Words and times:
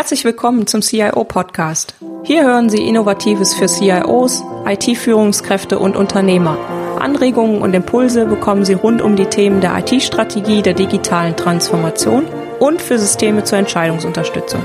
Herzlich 0.00 0.24
willkommen 0.24 0.66
zum 0.66 0.80
CIO 0.80 1.24
Podcast. 1.24 1.94
Hier 2.24 2.44
hören 2.44 2.70
Sie 2.70 2.88
Innovatives 2.88 3.52
für 3.52 3.66
CIOs, 3.66 4.42
IT-Führungskräfte 4.64 5.78
und 5.78 5.94
Unternehmer. 5.94 6.56
Anregungen 6.98 7.60
und 7.60 7.74
Impulse 7.74 8.24
bekommen 8.24 8.64
Sie 8.64 8.72
rund 8.72 9.02
um 9.02 9.14
die 9.14 9.26
Themen 9.26 9.60
der 9.60 9.76
IT-Strategie, 9.76 10.62
der 10.62 10.72
digitalen 10.72 11.36
Transformation 11.36 12.24
und 12.60 12.80
für 12.80 12.98
Systeme 12.98 13.44
zur 13.44 13.58
Entscheidungsunterstützung. 13.58 14.62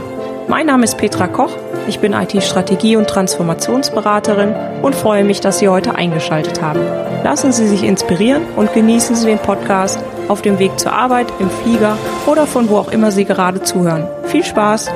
Mein 0.48 0.68
Name 0.68 0.86
ist 0.86 0.98
Petra 0.98 1.28
Koch, 1.28 1.52
ich 1.90 1.99
bin 1.99 2.13
IT-Strategie- 2.13 2.96
und 2.96 3.10
Transformationsberaterin 3.10 4.56
und 4.83 4.96
freue 4.96 5.26
mich, 5.26 5.42
dass 5.42 5.60
Sie 5.60 5.67
heute 5.67 5.96
eingeschaltet 5.96 6.62
haben. 6.62 6.79
Lassen 7.26 7.52
Sie 7.52 7.67
sich 7.67 7.83
inspirieren 7.83 8.44
und 8.56 8.74
genießen 8.74 9.17
Sie 9.17 9.26
den 9.26 9.40
Podcast 9.40 9.99
auf 10.29 10.42
dem 10.42 10.60
Weg 10.60 10.79
zur 10.79 10.94
Arbeit, 10.94 11.28
im 11.40 11.49
Flieger 11.49 11.97
oder 12.26 12.47
von 12.47 12.70
wo 12.70 12.78
auch 12.78 12.94
immer 12.94 13.12
Sie 13.12 13.26
gerade 13.26 13.62
zuhören. 13.63 14.08
Viel 14.28 14.46
Spaß! 14.46 14.90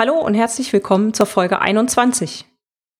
Hallo 0.00 0.18
und 0.18 0.32
herzlich 0.32 0.72
willkommen 0.72 1.12
zur 1.12 1.26
Folge 1.26 1.60
21. 1.60 2.46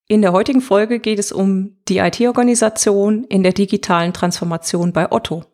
In 0.06 0.20
der 0.20 0.32
heutigen 0.32 0.60
Folge 0.60 1.00
geht 1.00 1.18
es 1.18 1.32
um 1.32 1.78
die 1.88 1.96
IT-Organisation 1.96 3.24
in 3.24 3.42
der 3.42 3.54
digitalen 3.54 4.12
Transformation 4.12 4.92
bei 4.92 5.10
Otto. 5.10 5.44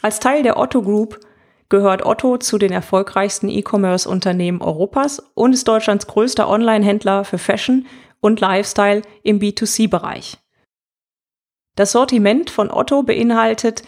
Als 0.00 0.18
Teil 0.18 0.42
der 0.42 0.56
Otto 0.56 0.80
Group 0.80 1.20
gehört 1.68 2.06
Otto 2.06 2.38
zu 2.38 2.56
den 2.56 2.72
erfolgreichsten 2.72 3.50
E-Commerce-Unternehmen 3.50 4.62
Europas 4.62 5.18
und 5.34 5.52
ist 5.52 5.68
Deutschlands 5.68 6.06
größter 6.06 6.48
Online-Händler 6.48 7.24
für 7.24 7.36
Fashion 7.36 7.86
und 8.20 8.40
Lifestyle 8.40 9.02
im 9.22 9.40
B2C-Bereich. 9.40 10.38
Das 11.76 11.92
Sortiment 11.92 12.48
von 12.48 12.70
Otto 12.70 13.02
beinhaltet 13.02 13.82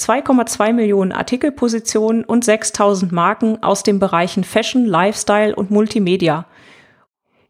2,2 0.00 0.72
Millionen 0.72 1.12
Artikelpositionen 1.12 2.24
und 2.24 2.44
6000 2.44 3.12
Marken 3.12 3.62
aus 3.62 3.82
den 3.82 3.98
Bereichen 3.98 4.44
Fashion, 4.44 4.86
Lifestyle 4.86 5.54
und 5.54 5.70
Multimedia. 5.70 6.46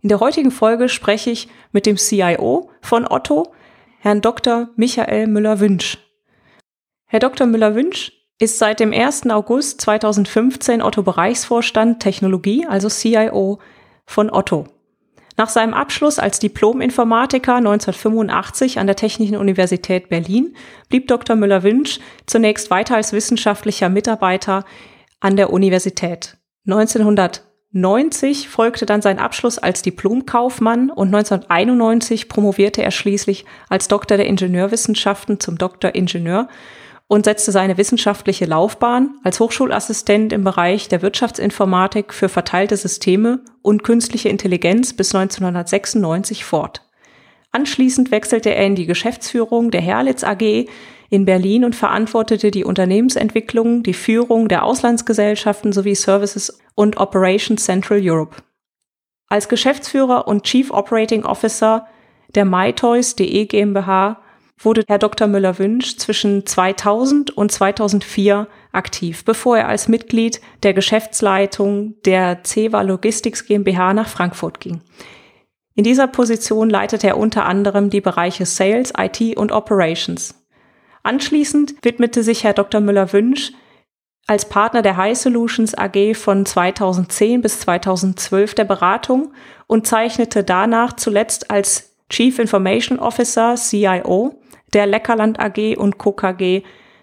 In 0.02 0.10
der 0.10 0.20
heutigen 0.20 0.50
Folge 0.50 0.90
spreche 0.90 1.30
ich 1.30 1.48
mit 1.72 1.86
dem 1.86 1.96
CIO 1.96 2.70
von 2.82 3.06
Otto, 3.08 3.54
Herrn 4.00 4.20
Dr. 4.20 4.68
Michael 4.76 5.26
Müller-Wünsch. 5.28 5.96
Herr 7.06 7.20
Dr. 7.20 7.46
Müller-Wünsch 7.46 8.12
ist 8.38 8.58
seit 8.58 8.80
dem 8.80 8.92
1. 8.92 9.30
August 9.30 9.80
2015 9.80 10.82
Otto-Bereichsvorstand 10.82 12.00
Technologie, 12.00 12.66
also 12.66 12.88
CIO 12.88 13.60
von 14.04 14.30
Otto. 14.30 14.66
Nach 15.36 15.48
seinem 15.48 15.74
Abschluss 15.74 16.18
als 16.18 16.38
Diplom-Informatiker 16.38 17.56
1985 17.56 18.78
an 18.78 18.86
der 18.86 18.94
Technischen 18.94 19.36
Universität 19.36 20.08
Berlin 20.08 20.54
blieb 20.88 21.08
Dr. 21.08 21.34
Müller-Wünsch 21.34 21.98
zunächst 22.26 22.70
weiter 22.70 22.94
als 22.94 23.12
wissenschaftlicher 23.12 23.88
Mitarbeiter 23.88 24.64
an 25.18 25.36
der 25.36 25.52
Universität. 25.52 26.36
1990 26.66 28.48
folgte 28.48 28.86
dann 28.86 29.02
sein 29.02 29.18
Abschluss 29.18 29.58
als 29.58 29.82
Diplomkaufmann 29.82 30.90
und 30.90 31.08
1991 31.08 32.28
promovierte 32.28 32.82
er 32.82 32.92
schließlich 32.92 33.44
als 33.68 33.88
Doktor 33.88 34.16
der 34.16 34.26
Ingenieurwissenschaften 34.26 35.40
zum 35.40 35.58
Doktor 35.58 35.96
Ingenieur 35.96 36.48
und 37.14 37.26
setzte 37.26 37.52
seine 37.52 37.78
wissenschaftliche 37.78 38.44
Laufbahn 38.44 39.14
als 39.22 39.38
Hochschulassistent 39.38 40.32
im 40.32 40.42
Bereich 40.42 40.88
der 40.88 41.00
Wirtschaftsinformatik 41.00 42.12
für 42.12 42.28
verteilte 42.28 42.76
Systeme 42.76 43.38
und 43.62 43.84
künstliche 43.84 44.30
Intelligenz 44.30 44.92
bis 44.92 45.14
1996 45.14 46.44
fort. 46.44 46.82
Anschließend 47.52 48.10
wechselte 48.10 48.52
er 48.52 48.66
in 48.66 48.74
die 48.74 48.86
Geschäftsführung 48.86 49.70
der 49.70 49.80
Herlitz 49.80 50.24
AG 50.24 50.66
in 51.08 51.24
Berlin 51.24 51.64
und 51.64 51.76
verantwortete 51.76 52.50
die 52.50 52.64
Unternehmensentwicklung, 52.64 53.84
die 53.84 53.94
Führung 53.94 54.48
der 54.48 54.64
Auslandsgesellschaften 54.64 55.72
sowie 55.72 55.94
Services 55.94 56.58
und 56.74 56.96
Operations 56.96 57.64
Central 57.64 58.00
Europe. 58.02 58.38
Als 59.28 59.48
Geschäftsführer 59.48 60.26
und 60.26 60.42
Chief 60.42 60.72
Operating 60.72 61.24
Officer 61.24 61.86
der 62.34 62.44
MyToys.de 62.44 63.46
GmbH 63.46 64.23
wurde 64.58 64.84
Herr 64.86 64.98
Dr. 64.98 65.26
Müller-Wünsch 65.26 65.96
zwischen 65.96 66.46
2000 66.46 67.36
und 67.36 67.50
2004 67.50 68.46
aktiv, 68.72 69.24
bevor 69.24 69.58
er 69.58 69.68
als 69.68 69.88
Mitglied 69.88 70.40
der 70.62 70.74
Geschäftsleitung 70.74 71.94
der 72.04 72.42
CEWA 72.44 72.82
Logistics 72.82 73.46
GmbH 73.46 73.94
nach 73.94 74.08
Frankfurt 74.08 74.60
ging. 74.60 74.80
In 75.74 75.84
dieser 75.84 76.06
Position 76.06 76.70
leitete 76.70 77.08
er 77.08 77.18
unter 77.18 77.46
anderem 77.46 77.90
die 77.90 78.00
Bereiche 78.00 78.46
Sales, 78.46 78.92
IT 78.96 79.36
und 79.36 79.50
Operations. 79.50 80.34
Anschließend 81.02 81.74
widmete 81.82 82.22
sich 82.22 82.44
Herr 82.44 82.54
Dr. 82.54 82.80
Müller-Wünsch 82.80 83.52
als 84.26 84.48
Partner 84.48 84.80
der 84.82 84.96
High 84.96 85.18
Solutions 85.18 85.76
AG 85.76 86.14
von 86.14 86.46
2010 86.46 87.42
bis 87.42 87.60
2012 87.60 88.54
der 88.54 88.64
Beratung 88.64 89.34
und 89.66 89.86
zeichnete 89.86 90.44
danach 90.44 90.94
zuletzt 90.94 91.50
als 91.50 91.94
Chief 92.08 92.38
Information 92.38 92.98
Officer, 92.98 93.56
CIO, 93.56 94.40
der 94.74 94.86
Leckerland 94.86 95.40
AG 95.40 95.76
und 95.76 95.98
Co. 95.98 96.12
KG 96.12 96.62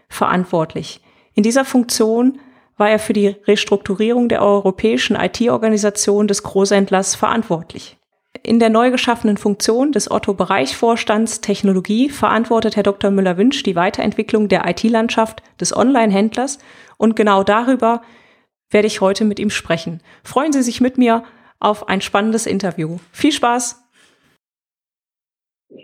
verantwortlich. 0.10 1.02
In 1.34 1.44
dieser 1.44 1.66
Funktion 1.66 2.40
war 2.78 2.90
er 2.90 3.00
für 3.00 3.14
die 3.14 3.28
Restrukturierung 3.28 4.28
der 4.28 4.42
europäischen 4.42 5.16
IT-Organisation 5.16 6.28
des 6.28 6.44
Großhändlers 6.44 7.16
verantwortlich. 7.16 7.98
In 8.44 8.60
der 8.60 8.70
neu 8.70 8.92
geschaffenen 8.92 9.38
Funktion 9.38 9.92
des 9.92 10.10
Otto-Bereichsvorstands 10.10 11.42
Technologie 11.42 12.10
verantwortet 12.10 12.76
Herr 12.76 12.84
Dr. 12.84 13.12
Müller-Wünsch 13.12 13.62
die 13.64 13.76
Weiterentwicklung 13.76 14.48
der 14.48 14.68
IT-Landschaft 14.68 15.44
des 15.60 15.76
Online-Händlers 15.76 16.58
und 16.98 17.16
genau 17.16 17.44
darüber 17.44 18.02
werde 18.72 18.88
ich 18.88 19.02
heute 19.02 19.26
mit 19.26 19.40
ihm 19.40 19.50
sprechen. 19.50 20.02
Freuen 20.24 20.54
Sie 20.54 20.64
sich 20.64 20.82
mit 20.82 20.98
mir 20.98 21.24
auf 21.60 21.88
ein 21.88 22.02
spannendes 22.02 22.48
Interview. 22.48 22.98
Viel 23.12 23.32
Spaß! 23.32 23.84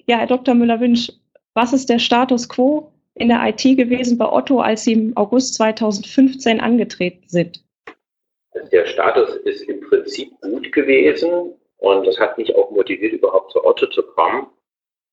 Ja, 0.05 0.17
Herr 0.17 0.27
Dr. 0.27 0.55
Müller-Wünsch, 0.55 1.11
was 1.57 1.73
ist 1.73 1.89
der 1.89 1.97
Status 1.97 2.47
quo 2.47 2.91
in 3.15 3.29
der 3.29 3.41
IT 3.47 3.63
gewesen 3.63 4.19
bei 4.19 4.31
Otto, 4.31 4.59
als 4.59 4.83
Sie 4.83 4.93
im 4.93 5.17
August 5.17 5.55
2015 5.55 6.61
angetreten 6.61 7.27
sind? 7.27 7.65
Der 8.71 8.85
Status 8.85 9.37
ist 9.37 9.63
im 9.63 9.81
Prinzip 9.81 10.29
gut 10.41 10.71
gewesen 10.71 11.55
und 11.77 12.05
das 12.05 12.19
hat 12.19 12.37
mich 12.37 12.55
auch 12.55 12.69
motiviert, 12.69 13.13
überhaupt 13.13 13.51
zu 13.51 13.65
Otto 13.65 13.87
zu 13.87 14.03
kommen, 14.03 14.45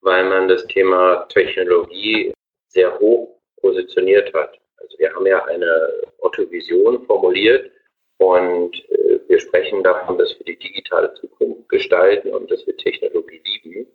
weil 0.03 0.29
man 0.29 0.47
das 0.47 0.67
Thema 0.67 1.27
Technologie 1.31 2.35
sehr 2.69 2.99
hoch 2.99 3.41
positioniert 3.63 4.31
hat. 4.35 4.61
Also 4.77 4.99
wir 4.99 5.15
haben 5.15 5.27
ja 5.27 5.43
eine 5.47 5.95
Otto-Vision 6.19 7.07
formuliert 7.07 7.71
und 8.19 8.85
äh, 8.91 9.19
wir 9.29 9.41
sprechen 9.41 9.83
davon, 9.83 10.19
dass 10.19 10.39
wir 10.39 10.45
die 10.45 10.59
digitale 10.59 11.15
Zukunft 11.15 11.71
gestalten 11.71 12.35
und 12.35 12.51
dass 12.51 12.67
wir 12.67 12.77
Technologie 12.77 13.41
lieben. 13.47 13.87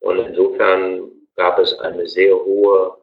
Und 0.00 0.18
insofern 0.18 1.19
gab 1.36 1.58
es 1.58 1.78
eine 1.80 2.06
sehr 2.06 2.34
hohe 2.34 2.96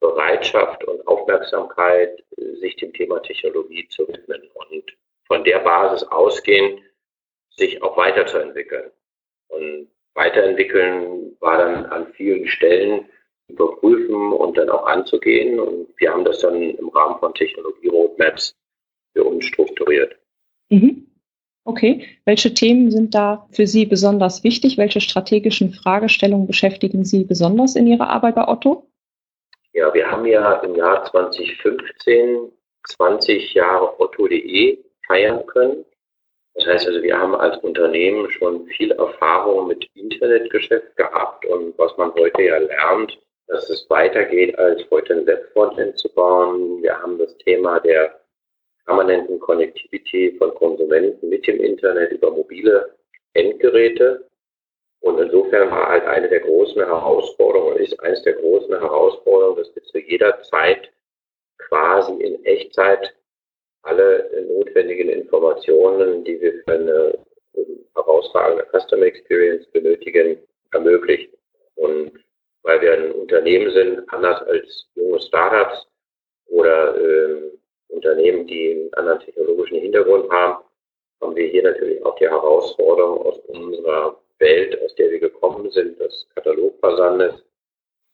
Bereitschaft 0.00 0.84
und 0.84 1.06
Aufmerksamkeit, 1.06 2.22
sich 2.60 2.76
dem 2.76 2.92
Thema 2.92 3.20
Technologie 3.22 3.88
zu 3.88 4.06
widmen 4.08 4.42
und 4.54 4.96
von 5.26 5.44
der 5.44 5.60
Basis 5.60 6.06
ausgehend 6.08 6.80
sich 7.50 7.82
auch 7.82 7.96
weiterzuentwickeln. 7.96 8.90
Und 9.48 9.88
weiterentwickeln 10.14 11.36
war 11.40 11.58
dann 11.58 11.86
an 11.86 12.12
vielen 12.14 12.46
Stellen 12.48 13.08
überprüfen 13.48 14.32
und 14.32 14.56
dann 14.56 14.70
auch 14.70 14.86
anzugehen. 14.86 15.60
Und 15.60 15.88
wir 15.98 16.12
haben 16.12 16.24
das 16.24 16.40
dann 16.40 16.60
im 16.60 16.88
Rahmen 16.88 17.18
von 17.18 17.34
Technologie-Roadmaps 17.34 18.56
für 19.12 19.24
uns 19.24 19.44
strukturiert. 19.44 20.16
Mhm. 20.70 21.03
Okay, 21.64 22.06
welche 22.26 22.52
Themen 22.52 22.90
sind 22.90 23.14
da 23.14 23.46
für 23.50 23.66
Sie 23.66 23.86
besonders 23.86 24.44
wichtig? 24.44 24.76
Welche 24.76 25.00
strategischen 25.00 25.72
Fragestellungen 25.72 26.46
beschäftigen 26.46 27.04
Sie 27.04 27.24
besonders 27.24 27.74
in 27.74 27.86
Ihrer 27.86 28.10
Arbeit 28.10 28.34
bei 28.34 28.46
Otto? 28.46 28.86
Ja, 29.72 29.92
wir 29.92 30.10
haben 30.10 30.26
ja 30.26 30.54
im 30.60 30.76
Jahr 30.76 31.04
2015 31.04 32.52
20 32.86 33.54
Jahre 33.54 33.98
Otto.de 33.98 34.78
feiern 35.06 35.44
können. 35.46 35.84
Das 36.54 36.66
heißt 36.66 36.86
also, 36.86 37.02
wir 37.02 37.18
haben 37.18 37.34
als 37.34 37.56
Unternehmen 37.58 38.30
schon 38.30 38.66
viel 38.66 38.92
Erfahrung 38.92 39.68
mit 39.68 39.88
Internetgeschäft 39.94 40.96
gehabt 40.96 41.44
und 41.46 41.76
was 41.78 41.96
man 41.96 42.12
heute 42.14 42.42
ja 42.42 42.58
lernt, 42.58 43.18
dass 43.48 43.68
es 43.70 43.88
weitergeht, 43.90 44.56
als 44.58 44.82
heute 44.90 45.14
ein 45.14 45.26
Webfrontend 45.26 45.98
zu 45.98 46.08
bauen. 46.10 46.82
Wir 46.82 46.96
haben 46.96 47.18
das 47.18 47.36
Thema 47.38 47.80
der 47.80 48.20
permanenten 48.84 49.40
Connectivity 49.40 50.36
von 50.38 50.54
Konsumenten 50.54 51.28
mit 51.28 51.46
dem 51.46 51.60
Internet 51.60 52.12
über 52.12 52.30
mobile 52.30 52.94
Endgeräte. 53.32 54.24
Und 55.00 55.18
insofern 55.18 55.70
war 55.70 55.88
halt 55.88 56.04
eine 56.04 56.28
der 56.28 56.40
großen 56.40 56.82
Herausforderungen, 56.82 57.76
ist 57.76 57.98
eines 58.00 58.22
der 58.22 58.34
großen 58.34 58.78
Herausforderungen, 58.78 59.58
dass 59.58 59.74
wir 59.74 59.82
zu 59.82 59.98
jeder 59.98 60.42
Zeit 60.42 60.90
quasi 61.58 62.12
in 62.22 62.42
Echtzeit 62.44 63.14
alle 63.82 64.30
notwendigen 64.48 65.10
Informationen, 65.10 66.24
die 66.24 66.40
wir 66.40 66.54
für 66.64 66.72
eine 66.72 67.18
herausragende 67.94 68.66
Customer 68.72 69.04
Experience 69.04 69.66
benötigen, 69.68 70.38
ermöglichen. 70.72 71.32
Und 71.76 72.12
weil 72.62 72.80
wir 72.80 72.94
ein 72.94 73.12
Unternehmen 73.12 73.70
sind, 73.72 74.12
anders 74.12 74.42
als 74.42 74.88
junge 74.94 75.20
Startups 75.20 75.86
oder 76.46 76.96
ähm, 76.96 77.53
Unternehmen, 77.94 78.46
die 78.46 78.72
einen 78.72 78.94
anderen 78.94 79.20
technologischen 79.20 79.78
Hintergrund 79.78 80.30
haben, 80.30 80.64
haben 81.20 81.36
wir 81.36 81.46
hier 81.46 81.62
natürlich 81.62 82.04
auch 82.04 82.16
die 82.16 82.28
Herausforderung 82.28 83.18
aus 83.26 83.38
unserer 83.48 84.16
Welt, 84.38 84.78
aus 84.84 84.94
der 84.96 85.10
wir 85.10 85.20
gekommen 85.20 85.70
sind, 85.70 85.98
des 85.98 86.26
Katalogversandes, 86.34 87.34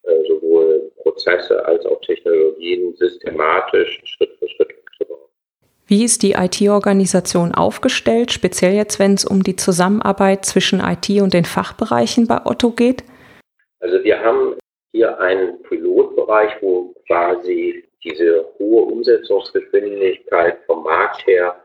äh, 0.05 0.23
sowohl 0.29 0.93
Prozesse 1.03 1.65
als 1.65 1.85
auch 1.87 2.01
Technologien 2.03 2.95
systematisch 2.97 4.01
Schritt 4.05 4.31
für 4.39 4.49
Schritt 4.49 4.75
aufzubauen. 4.87 5.29
Wie 5.87 6.05
ist 6.05 6.23
die 6.23 6.33
IT-Organisation 6.33 7.55
aufgestellt, 7.55 8.33
speziell 8.33 8.75
jetzt, 8.75 8.99
wenn 8.99 9.15
es 9.15 9.25
um 9.25 9.43
die 9.43 9.57
Zusammenarbeit 9.57 10.45
zwischen 10.45 10.81
IT 10.81 11.09
und 11.21 11.35
den 11.35 11.45
Fachbereichen 11.45 12.27
bei 12.27 12.45
Otto 12.45 12.71
geht? 12.71 13.03
Also 13.81 14.03
wir 14.05 14.21
haben 14.21 14.57
hier 14.93 15.19
einen 15.19 15.61
Pilotbereich, 15.63 16.53
wo 16.61 16.95
quasi 17.07 17.85
diese 18.03 18.47
hohe 18.59 18.83
Umsetzungsgeschwindigkeit 18.83 20.59
vom 20.67 20.85
Markt 20.85 21.27
her 21.27 21.63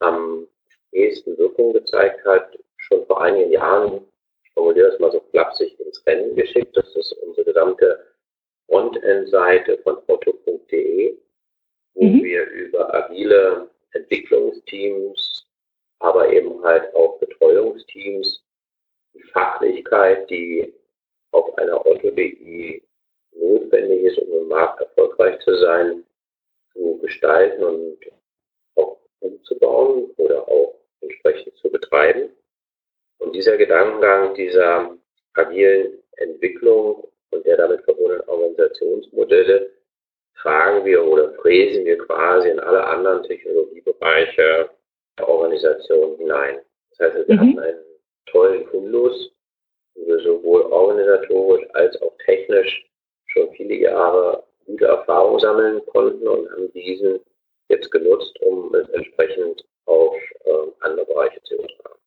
am 0.00 0.46
ehesten 0.92 1.36
Wirkung 1.38 1.72
gezeigt 1.72 2.24
hat, 2.24 2.58
schon 2.76 3.06
vor 3.06 3.22
einigen 3.22 3.52
Jahren, 3.52 4.06
ich 4.44 4.50
formuliere 4.52 4.90
das 4.90 5.00
mal 5.00 5.12
so 5.12 5.20
flapsig, 5.30 5.78
ins 5.80 6.04
Rennen 6.06 6.34
geschickt. 6.34 6.76
Das 6.76 6.94
ist 6.96 7.12
unsere 7.24 7.44
gesamte 7.46 8.06
Frontend-Seite 8.66 9.78
von 9.78 9.98
otto.de, 10.06 11.18
wo 11.94 12.04
mhm. 12.04 12.22
wir 12.22 12.46
über 12.50 12.94
agile 12.94 13.68
Entwicklungsteams, 13.92 15.46
aber 16.00 16.30
eben 16.32 16.62
halt 16.62 16.94
auch 16.94 17.18
Betreuungsteams, 17.18 18.44
die 19.14 19.22
Fachlichkeit, 19.22 20.28
die 20.30 20.72
auf 21.32 21.56
einer 21.58 21.84
Otto.de 21.84 22.82
notwendig 23.40 24.04
ist, 24.04 24.18
um 24.18 24.32
im 24.32 24.48
Markt 24.48 24.80
erfolgreich 24.80 25.38
zu 25.40 25.54
sein, 25.56 26.04
zu 26.72 26.98
gestalten 26.98 27.62
und 27.64 27.98
auch 28.76 28.98
umzubauen 29.20 30.10
oder 30.16 30.48
auch 30.48 30.74
entsprechend 31.00 31.56
zu 31.56 31.70
betreiben. 31.70 32.30
Und 33.18 33.34
dieser 33.34 33.56
Gedankengang 33.56 34.34
dieser 34.34 34.96
agilen 35.34 36.02
Entwicklung 36.16 37.08
und 37.30 37.44
der 37.44 37.56
damit 37.56 37.82
verbundenen 37.82 38.26
Organisationsmodelle 38.28 39.70
tragen 40.36 40.84
wir 40.84 41.04
oder 41.04 41.32
fräsen 41.34 41.84
wir 41.84 41.98
quasi 41.98 42.48
in 42.48 42.60
alle 42.60 42.84
anderen 42.84 43.22
Technologiebereiche 43.24 44.70
der 45.18 45.28
Organisation 45.28 46.16
hinein. 46.16 46.60
Das 46.90 47.12
heißt, 47.12 47.28
wir 47.28 47.34
mhm. 47.34 47.40
hatten 47.40 47.58
einen 47.58 47.84
tollen 48.26 48.66
Fundus, 48.68 49.32
wo 49.94 50.06
wir 50.06 50.20
sowohl 50.20 50.62
organisatorisch 50.62 51.66
als 51.74 52.00
auch 52.02 52.16
technisch 52.24 52.88
schon 53.28 53.50
viele 53.56 53.74
Jahre 53.74 54.42
gute 54.66 54.86
Erfahrungen 54.86 55.40
sammeln 55.40 55.80
konnten 55.86 56.26
und 56.26 56.50
haben 56.50 56.72
diesen 56.74 57.20
jetzt 57.68 57.90
genutzt, 57.90 58.38
um 58.40 58.74
es 58.74 58.88
entsprechend 58.90 59.64
auf 59.86 60.14
äh, 60.44 60.50
andere 60.80 61.06
Bereiche 61.06 61.42
zu 61.42 61.54
übertragen. 61.54 61.98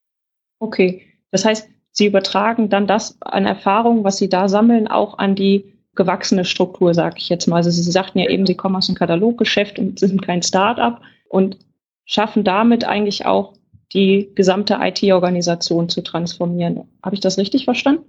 Okay, 0.59 1.01
das 1.31 1.45
heißt, 1.45 1.69
Sie 1.93 2.05
übertragen 2.05 2.69
dann 2.69 2.87
das 2.87 3.17
an 3.19 3.45
Erfahrung, 3.45 4.03
was 4.03 4.17
Sie 4.17 4.29
da 4.29 4.47
sammeln, 4.47 4.87
auch 4.87 5.17
an 5.17 5.35
die 5.35 5.73
gewachsene 5.95 6.45
Struktur, 6.45 6.93
sage 6.93 7.15
ich 7.17 7.27
jetzt 7.27 7.47
mal. 7.47 7.57
Also 7.57 7.69
Sie 7.69 7.91
sagten 7.91 8.19
ja 8.19 8.29
eben, 8.29 8.45
Sie 8.45 8.55
kommen 8.55 8.77
aus 8.77 8.85
dem 8.85 8.95
Kataloggeschäft 8.95 9.77
und 9.77 9.99
sind 9.99 10.21
kein 10.21 10.41
Start-up 10.41 11.01
und 11.27 11.57
schaffen 12.05 12.43
damit 12.43 12.85
eigentlich 12.85 13.25
auch 13.25 13.53
die 13.93 14.31
gesamte 14.35 14.77
IT-Organisation 14.79 15.89
zu 15.89 16.01
transformieren. 16.01 16.87
Habe 17.03 17.15
ich 17.15 17.21
das 17.21 17.37
richtig 17.37 17.65
verstanden? 17.65 18.05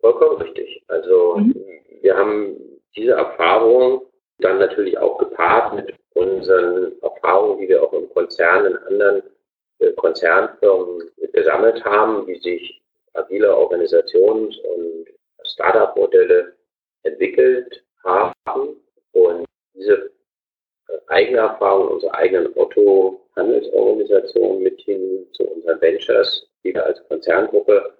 Vollkommen 0.00 0.40
richtig. 0.40 0.84
Also 0.86 1.36
mhm. 1.38 1.54
Wir 2.06 2.16
haben 2.16 2.56
diese 2.94 3.12
Erfahrung 3.12 4.02
dann 4.38 4.58
natürlich 4.60 4.96
auch 4.96 5.18
gepaart 5.18 5.74
mit 5.74 5.92
unseren 6.14 6.92
Erfahrungen, 7.02 7.58
die 7.58 7.68
wir 7.68 7.82
auch 7.82 7.92
im 7.92 8.08
Konzern 8.10 8.66
in 8.66 8.76
anderen 8.76 9.24
äh, 9.80 9.90
Konzernfirmen 9.94 11.10
gesammelt 11.32 11.84
haben, 11.84 12.24
wie 12.28 12.38
sich 12.38 12.80
agile 13.14 13.52
Organisations- 13.52 14.56
und 14.60 15.08
Startup-Modelle 15.42 16.54
entwickelt 17.02 17.82
haben. 18.04 18.32
Und 19.12 19.44
diese 19.74 20.12
äh, 20.88 20.98
eigene 21.08 21.38
Erfahrung 21.38 21.88
unserer 21.88 22.14
eigenen 22.14 22.52
Otto-Handelsorganisation 22.54 24.62
mit 24.62 24.80
hin 24.82 25.26
zu 25.32 25.42
unseren 25.42 25.80
Ventures, 25.80 26.48
die 26.62 26.72
wir 26.72 26.86
als 26.86 27.02
Konzerngruppe 27.08 27.96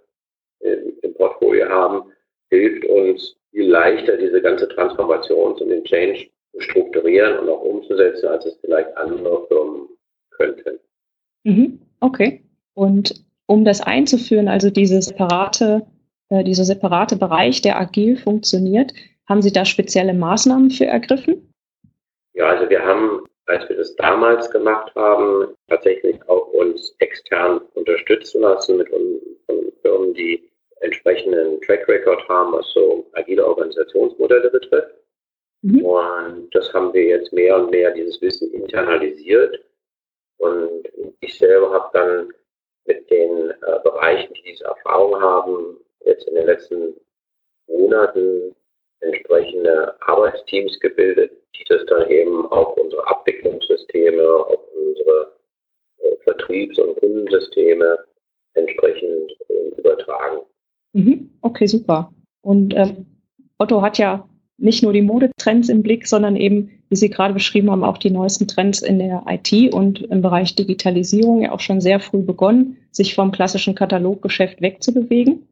äh, 0.60 0.76
im 1.02 1.12
Portfolio 1.14 1.68
haben, 1.68 2.12
hilft 2.50 2.84
uns 2.86 3.36
viel 3.50 3.68
leichter, 3.68 4.16
diese 4.16 4.40
ganze 4.40 4.66
Transformations- 4.66 5.60
und 5.60 5.68
den 5.68 5.84
Change 5.84 6.28
zu 6.52 6.60
strukturieren 6.60 7.38
und 7.38 7.48
auch 7.48 7.62
umzusetzen, 7.62 8.28
als 8.28 8.46
es 8.46 8.56
vielleicht 8.60 8.96
andere 8.96 9.46
Firmen 9.46 9.88
könnten. 10.30 10.78
Mhm. 11.44 11.80
Okay. 12.00 12.42
Und 12.74 13.24
um 13.46 13.64
das 13.64 13.80
einzuführen, 13.80 14.48
also 14.48 14.70
diese 14.70 15.00
separate, 15.00 15.86
äh, 16.28 16.44
dieser 16.44 16.64
separate 16.64 17.16
Bereich, 17.16 17.62
der 17.62 17.78
agil 17.78 18.16
funktioniert, 18.16 18.92
haben 19.28 19.42
Sie 19.42 19.52
da 19.52 19.64
spezielle 19.64 20.14
Maßnahmen 20.14 20.70
für 20.70 20.86
ergriffen? 20.86 21.52
Ja, 22.34 22.46
also 22.48 22.68
wir 22.68 22.84
haben, 22.84 23.24
als 23.46 23.68
wir 23.68 23.76
das 23.76 23.94
damals 23.96 24.50
gemacht 24.50 24.94
haben, 24.94 25.54
tatsächlich 25.68 26.16
auch 26.28 26.48
uns 26.48 26.94
extern 26.98 27.60
unterstützen 27.74 28.42
lassen 28.42 28.76
mit 28.76 28.88
von 28.88 29.72
Firmen, 29.82 30.14
die 30.14 30.50
entsprechenden 30.86 31.60
Track 31.62 31.86
Record 31.88 32.26
haben, 32.28 32.52
was 32.52 32.66
so 32.72 33.06
agile 33.12 33.46
Organisationsmodelle 33.46 34.50
betrifft. 34.50 34.94
Mhm. 35.62 35.84
Und 35.84 36.54
das 36.54 36.72
haben 36.72 36.92
wir 36.94 37.04
jetzt 37.04 37.32
mehr 37.32 37.56
und 37.56 37.70
mehr 37.70 37.90
dieses 37.92 38.20
Wissen 38.22 38.52
internalisiert. 38.52 39.62
Und 40.38 40.88
ich 41.20 41.36
selber 41.38 41.72
habe 41.72 41.90
dann 41.92 42.32
mit 42.86 43.10
den 43.10 43.50
äh, 43.50 43.78
Bereichen, 43.82 44.32
die 44.34 44.50
diese 44.50 44.64
Erfahrung 44.64 45.20
haben, 45.20 45.76
jetzt 46.04 46.26
in 46.28 46.34
den 46.34 46.46
letzten 46.46 46.94
Monaten 47.66 48.54
entsprechende 49.00 49.94
Arbeitsteams 50.02 50.78
gebildet, 50.80 51.32
die 51.56 51.64
das 51.68 51.84
dann 51.86 52.08
eben 52.10 52.46
auf 52.52 52.76
unsere 52.76 53.06
Abwicklungssysteme, 53.06 54.22
auf 54.22 54.60
unsere 54.74 55.32
äh, 55.98 56.16
Vertriebs- 56.22 56.78
und 56.78 56.98
Kundensysteme 57.00 57.98
entsprechend 58.54 59.36
äh, 59.48 59.68
übertragen. 59.78 60.42
Mhm. 60.96 61.30
Okay, 61.42 61.66
super. 61.66 62.10
Und 62.40 62.74
ähm, 62.74 63.04
Otto 63.58 63.82
hat 63.82 63.98
ja 63.98 64.26
nicht 64.56 64.82
nur 64.82 64.94
die 64.94 65.02
Modetrends 65.02 65.68
im 65.68 65.82
Blick, 65.82 66.06
sondern 66.06 66.36
eben, 66.36 66.70
wie 66.88 66.96
Sie 66.96 67.10
gerade 67.10 67.34
beschrieben 67.34 67.70
haben, 67.70 67.84
auch 67.84 67.98
die 67.98 68.10
neuesten 68.10 68.48
Trends 68.48 68.80
in 68.80 68.98
der 68.98 69.24
IT 69.28 69.74
und 69.74 70.00
im 70.00 70.22
Bereich 70.22 70.54
Digitalisierung 70.54 71.42
ja 71.42 71.52
auch 71.52 71.60
schon 71.60 71.82
sehr 71.82 72.00
früh 72.00 72.22
begonnen, 72.22 72.78
sich 72.90 73.14
vom 73.14 73.30
klassischen 73.30 73.74
Kataloggeschäft 73.74 74.62
wegzubewegen. 74.62 75.46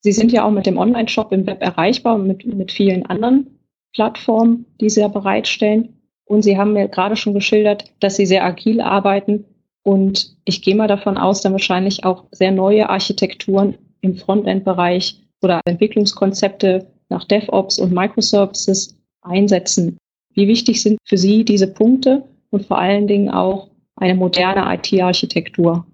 Sie 0.00 0.10
sind 0.10 0.32
ja 0.32 0.44
auch 0.44 0.50
mit 0.50 0.66
dem 0.66 0.78
Online-Shop 0.78 1.30
im 1.30 1.46
Web 1.46 1.62
erreichbar 1.62 2.16
und 2.16 2.26
mit, 2.26 2.44
mit 2.44 2.72
vielen 2.72 3.06
anderen 3.06 3.58
Plattformen, 3.94 4.66
die 4.80 4.90
Sie 4.90 5.00
ja 5.00 5.08
bereitstellen. 5.08 6.00
Und 6.24 6.42
Sie 6.42 6.58
haben 6.58 6.72
mir 6.72 6.88
gerade 6.88 7.14
schon 7.14 7.34
geschildert, 7.34 7.84
dass 8.00 8.16
Sie 8.16 8.26
sehr 8.26 8.44
agil 8.44 8.80
arbeiten. 8.80 9.44
Und 9.84 10.36
ich 10.44 10.62
gehe 10.62 10.74
mal 10.74 10.88
davon 10.88 11.18
aus, 11.18 11.40
dann 11.40 11.52
wahrscheinlich 11.52 12.04
auch 12.04 12.24
sehr 12.32 12.50
neue 12.50 12.88
Architekturen 12.88 13.76
im 14.02 14.16
Frontend-Bereich 14.16 15.20
oder 15.42 15.60
Entwicklungskonzepte 15.64 16.86
nach 17.08 17.24
DevOps 17.24 17.78
und 17.78 17.92
Microservices 17.92 18.96
einsetzen. 19.22 19.98
Wie 20.34 20.48
wichtig 20.48 20.82
sind 20.82 20.98
für 21.06 21.16
Sie 21.16 21.44
diese 21.44 21.72
Punkte 21.72 22.22
und 22.50 22.66
vor 22.66 22.78
allen 22.78 23.06
Dingen 23.06 23.30
auch 23.30 23.68
eine 23.96 24.14
moderne 24.14 24.74
IT-Architektur? 24.74 25.86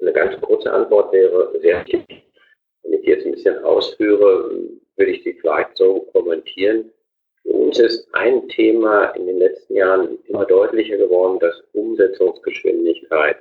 Eine 0.00 0.12
ganz 0.12 0.40
kurze 0.40 0.72
Antwort 0.72 1.12
wäre 1.12 1.52
sehr 1.60 1.84
wichtig. 1.86 2.22
Wenn 2.82 3.00
ich 3.00 3.06
jetzt 3.06 3.26
ein 3.26 3.32
bisschen 3.32 3.58
ausführe, 3.64 4.50
würde 4.96 5.12
ich 5.12 5.22
die 5.22 5.34
vielleicht 5.34 5.76
so 5.76 6.00
kommentieren. 6.12 6.90
Für 7.42 7.52
uns 7.52 7.78
ist 7.78 8.08
ein 8.12 8.46
Thema 8.48 9.06
in 9.16 9.26
den 9.26 9.38
letzten 9.38 9.76
Jahren 9.76 10.18
immer 10.26 10.44
deutlicher 10.44 10.96
geworden, 10.96 11.38
dass 11.40 11.62
Umsetzungsgeschwindigkeit 11.72 13.38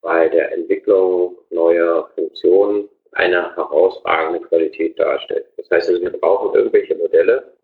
bei 0.00 0.28
der 0.28 0.52
Entwicklung 0.52 1.36
neuer 1.50 2.08
Funktionen 2.14 2.88
eine 3.14 3.54
herausragende 3.56 4.40
Qualität 4.46 4.98
darstellt. 4.98 5.46
Das 5.56 5.70
heißt 5.70 5.88
also, 5.88 6.02
wir 6.02 6.10
brauchen 6.10 6.54
irgendwelche 6.54 6.94
Modelle 6.96 7.54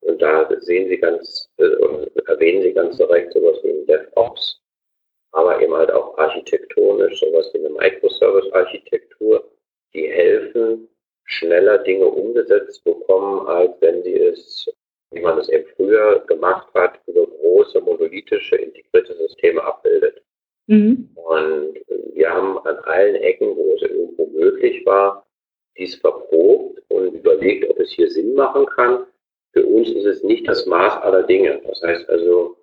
und 0.00 0.22
da 0.22 0.48
sehen 0.60 0.88
Sie 0.88 0.98
ganz, 0.98 1.50
äh, 1.58 1.64
erwähnen 2.26 2.62
Sie 2.62 2.72
ganz 2.72 2.96
direkt 2.96 3.32
sowas 3.32 3.58
wie 3.62 3.70
ein 3.70 3.86
DevOps, 3.86 4.60
aber 5.32 5.60
eben 5.60 5.74
halt 5.74 5.90
auch 5.90 6.16
architektonisch 6.18 7.20
sowas 7.20 7.50
wie 7.52 7.58
eine 7.58 7.70
Microservice-Architektur, 7.70 9.44
die 9.94 10.08
helfen, 10.08 10.88
schneller 11.24 11.78
Dinge 11.78 12.06
umgesetzt 12.06 12.82
bekommen, 12.84 13.46
als 13.46 13.72
wenn 13.80 14.02
sie 14.02 14.18
es, 14.18 14.68
wie 15.10 15.20
man 15.20 15.38
es 15.38 15.48
eben 15.48 15.68
früher 15.76 16.20
gemacht 16.26 16.68
hat, 16.74 17.00
über 17.06 17.26
große 17.26 17.80
monolithische 17.80 18.56
integrierte 18.56 19.14
Systeme 19.16 19.62
abbildet. 19.62 20.22
Mhm. 20.68 21.08
Und 21.14 21.78
wir 22.14 22.30
haben 22.30 22.58
an 22.58 22.76
allen 22.84 23.16
Ecken, 23.16 23.56
wo 23.56 23.74
es 23.74 23.82
irgendwo 23.82 24.26
möglich 24.26 24.84
war, 24.86 25.26
dies 25.76 25.94
verprobt 25.96 26.82
und 26.88 27.14
überlegt, 27.14 27.68
ob 27.70 27.78
es 27.80 27.90
hier 27.90 28.10
Sinn 28.10 28.34
machen 28.34 28.66
kann. 28.66 29.06
Für 29.52 29.66
uns 29.66 29.90
ist 29.90 30.04
es 30.04 30.22
nicht 30.22 30.46
das 30.46 30.66
Maß 30.66 31.02
aller 31.02 31.22
Dinge. 31.22 31.60
Das 31.66 31.80
heißt 31.82 32.08
also, 32.08 32.56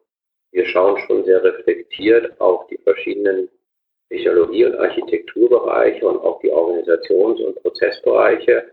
wir 0.52 0.66
schauen 0.66 0.98
schon 1.00 1.26
sehr 1.26 1.44
reflektiert 1.44 2.40
auf 2.40 2.68
die 2.68 2.78
verschiedenen 2.78 3.50
Technologie- 4.10 4.66
und 4.66 4.76
Architekturbereiche 4.76 6.08
und 6.08 6.18
auch 6.18 6.40
die 6.42 6.52
Organisations- 6.52 7.42
und 7.42 7.56
Prozessbereiche. 7.62 8.66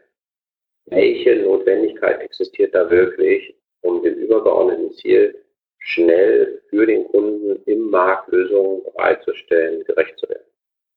Welche 0.86 1.36
Notwendigkeit 1.36 2.20
existiert 2.20 2.74
da 2.74 2.90
wirklich, 2.90 3.54
um 3.80 4.02
dem 4.02 4.14
übergeordneten 4.14 4.92
Ziel 4.92 5.41
schnell 5.84 6.62
für 6.70 6.86
den 6.86 7.04
Kunden 7.04 7.60
im 7.66 7.90
Markt 7.90 8.30
Lösungen 8.30 8.82
bereitzustellen, 8.84 9.84
gerecht 9.84 10.18
zu 10.18 10.28
werden? 10.28 10.42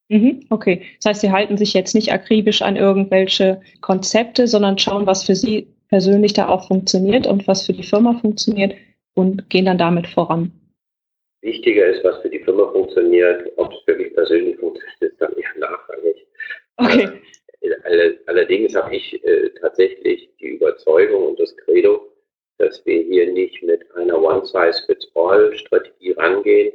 Mhm, 0.08 0.46
okay, 0.52 0.84
das 1.02 1.10
heißt, 1.10 1.22
Sie 1.22 1.32
halten 1.32 1.58
sich 1.58 1.74
jetzt 1.74 1.96
nicht 1.96 2.12
akribisch 2.14 2.62
an 2.62 2.76
irgendwelche 2.76 3.62
Konzepte, 3.82 4.48
sondern 4.48 4.78
schauen, 4.78 5.08
was 5.08 5.24
für 5.24 5.36
Sie 5.36 5.68
persönlich 5.90 6.34
da 6.34 6.48
auch 6.48 6.68
funktioniert 6.68 7.26
und 7.26 7.48
was 7.48 7.66
für 7.66 7.74
die 7.74 7.84
Firma 7.84 8.14
funktioniert 8.20 8.76
und 9.16 9.50
gehen 9.50 9.66
dann 9.66 9.78
damit 9.78 10.08
voran. 10.08 10.52
Wichtiger 11.42 11.88
ist, 11.88 12.04
was 12.04 12.22
für 12.22 12.30
die 12.30 12.40
Firma 12.40 12.72
funktioniert, 12.72 13.52
ob 13.58 13.72
es 13.72 13.88
wirklich 13.88 14.14
persönlich 14.14 14.58
funktioniert, 14.58 15.02
ist 15.02 15.22
dann 15.22 15.34
eher 15.34 15.60
nachrangig. 15.60 16.28
Okay. 16.78 17.10
Äh, 17.62 18.14
allerdings 18.28 18.76
habe 18.76 18.96
ich 18.96 19.24
äh, 19.24 19.50
tatsächlich 19.62 20.30
die 20.40 20.56
Überzeugung 20.56 21.30
und 21.30 21.40
das 21.40 21.56
Credo, 21.58 22.15
dass 22.58 22.86
wir 22.86 23.02
hier 23.04 23.32
nicht 23.32 23.62
mit 23.64 23.84
einer 23.96 24.22
One-Size-Fits-All-Strategie 24.22 26.12
rangehen, 26.12 26.74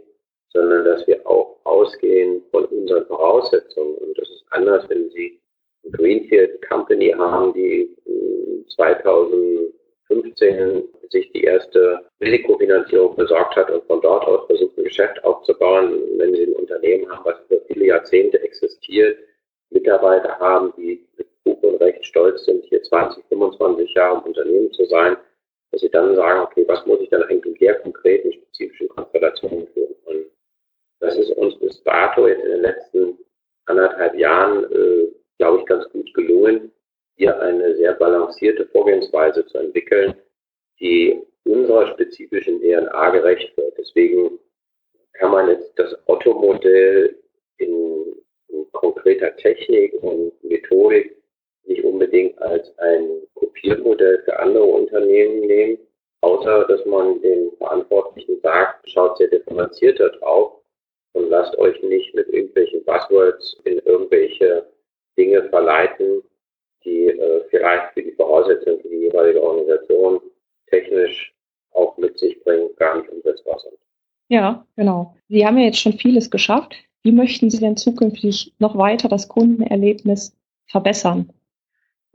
sondern 0.52 0.84
dass 0.84 1.06
wir 1.06 1.26
auch 1.26 1.56
ausgehen 1.64 2.42
von 2.50 2.64
unseren 2.66 3.06
Voraussetzungen. 3.06 3.94
Und 3.96 4.18
das 4.18 4.28
ist 4.28 4.44
anders, 4.50 4.88
wenn 4.88 5.10
Sie 5.10 5.40
eine 5.84 5.92
Greenfield 5.92 6.68
Company 6.68 7.14
haben, 7.16 7.52
die 7.54 7.96
2015 8.74 10.58
hm, 10.58 10.88
sich 11.10 11.30
die 11.32 11.44
erste 11.44 12.00
Risikofinanzierung 12.20 13.16
besorgt 13.16 13.56
hat 13.56 13.70
und 13.70 13.84
von 13.86 14.00
dort 14.00 14.26
aus 14.26 14.46
versucht, 14.46 14.76
ein 14.78 14.84
Geschäft 14.84 15.22
aufzubauen. 15.24 15.98
Wenn 16.18 16.34
Sie 16.34 16.44
ein 16.44 16.54
Unternehmen 16.54 17.10
haben, 17.10 17.24
was 17.24 17.36
über 17.48 17.60
viele 17.66 17.86
Jahrzehnte 17.86 18.40
existiert, 18.42 19.18
Mitarbeiter 19.70 20.38
haben, 20.38 20.72
die 20.76 21.06
mit 21.16 21.26
Buch 21.44 21.62
und 21.62 21.80
Recht 21.80 22.04
stolz 22.04 22.44
sind, 22.44 22.64
hier 22.66 22.82
20, 22.82 23.24
25 23.28 23.94
Jahre 23.94 24.18
im 24.18 24.24
Unternehmen 24.24 24.72
zu 24.72 24.84
sein, 24.86 25.16
dass 25.70 25.80
sie 25.80 25.90
dann 25.90 26.14
sagen, 26.16 26.40
okay, 26.40 26.64
was 26.66 26.84
muss 26.86 27.00
ich 27.00 27.08
dann 27.10 27.22
eigentlich 27.24 27.60
in 27.60 27.66
der 27.66 27.80
konkreten, 27.80 28.32
spezifischen 28.32 28.88
Konstellation 28.88 29.66
tun? 29.74 29.94
Und 30.04 30.26
das 31.00 31.16
ist 31.16 31.30
uns 31.32 31.58
bis 31.58 31.82
dato 31.84 32.26
jetzt 32.26 32.42
in 32.44 32.50
den 32.50 32.62
letzten 32.62 33.18
anderthalb 33.66 34.14
Jahren, 34.16 34.64
äh, 34.72 35.08
glaube 35.38 35.60
ich, 35.60 35.66
ganz 35.66 35.88
gut 35.90 36.12
gelungen, 36.14 36.72
hier 37.16 37.38
eine 37.40 37.76
sehr 37.76 37.92
balancierte 37.94 38.66
Vorgehensweise 38.66 39.44
zu 39.46 39.58
entwickeln, 39.58 40.14
die 40.80 41.20
unserer 41.44 41.92
spezifischen 41.92 42.60
DNA 42.60 43.10
gerecht 43.10 43.56
wird. 43.56 43.76
Deswegen 43.78 44.38
kann 45.14 45.30
man 45.30 45.48
jetzt 45.48 45.72
das 45.76 45.94
Otto-Modell 46.06 47.14
in, 47.58 48.16
in 48.48 48.72
konkreter 48.72 49.36
Technik 49.36 49.94
und 50.02 50.32
Methodik 50.42 51.19
nicht 51.70 51.84
unbedingt 51.84 52.40
als 52.42 52.76
ein 52.78 53.08
Kopiermodell 53.34 54.22
für 54.24 54.38
andere 54.38 54.64
Unternehmen 54.64 55.40
nehmen, 55.40 55.78
außer 56.20 56.64
dass 56.66 56.84
man 56.84 57.22
den 57.22 57.50
Verantwortlichen 57.56 58.40
sagt, 58.42 58.90
schaut 58.90 59.16
sehr 59.16 59.28
differenzierter 59.28 60.10
drauf 60.10 60.52
und 61.12 61.30
lasst 61.30 61.56
euch 61.58 61.80
nicht 61.82 62.14
mit 62.14 62.28
irgendwelchen 62.28 62.84
Buzzwords 62.84 63.56
in 63.64 63.78
irgendwelche 63.84 64.66
Dinge 65.16 65.48
verleiten, 65.48 66.22
die 66.84 67.06
äh, 67.06 67.44
vielleicht 67.50 67.94
für 67.94 68.02
die 68.02 68.12
Voraussetzungen 68.12 68.80
für 68.80 68.88
die 68.88 69.06
jeweilige 69.06 69.42
Organisation 69.42 70.20
technisch 70.66 71.32
auch 71.72 71.96
mit 71.98 72.18
sich 72.18 72.42
bringen, 72.42 72.68
gar 72.76 72.98
nicht 72.98 73.10
umsetzbar 73.10 73.58
sind. 73.60 73.74
Ja, 74.28 74.66
genau. 74.76 75.14
Sie 75.28 75.46
haben 75.46 75.58
ja 75.58 75.66
jetzt 75.66 75.80
schon 75.80 75.92
vieles 75.92 76.30
geschafft. 76.30 76.74
Wie 77.02 77.12
möchten 77.12 77.50
Sie 77.50 77.58
denn 77.58 77.76
zukünftig 77.76 78.52
noch 78.58 78.76
weiter 78.76 79.08
das 79.08 79.28
Kundenerlebnis 79.28 80.36
verbessern? 80.66 81.32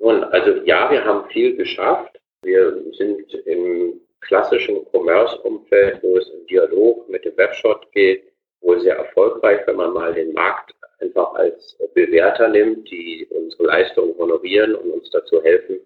Nun, 0.06 0.24
also 0.26 0.52
ja, 0.66 0.92
wir 0.92 1.04
haben 1.04 1.28
viel 1.32 1.58
geschafft. 1.58 2.22
Wir 2.44 2.80
sind 2.92 3.34
im 3.48 4.00
klassischen 4.22 4.86
Commerce-Umfeld, 4.92 6.04
wo 6.04 6.18
es 6.20 6.30
im 6.30 6.46
Dialog 6.46 7.10
mit 7.10 7.26
dem 7.26 7.36
Webshop 7.38 7.92
geht, 7.92 8.32
wohl 8.62 8.80
sehr 8.82 8.98
erfolgreich, 8.98 9.62
wenn 9.66 9.78
man 9.78 9.94
mal 9.94 10.14
den 10.14 10.32
Markt 10.34 10.76
einfach 11.00 11.34
als 11.34 11.76
Bewerter 11.96 12.50
nimmt, 12.50 12.88
die 12.92 13.28
unsere 13.32 13.64
Leistungen 13.64 14.16
honorieren 14.20 14.76
und 14.76 14.92
uns 14.92 15.10
dazu 15.10 15.42
helfen, 15.42 15.80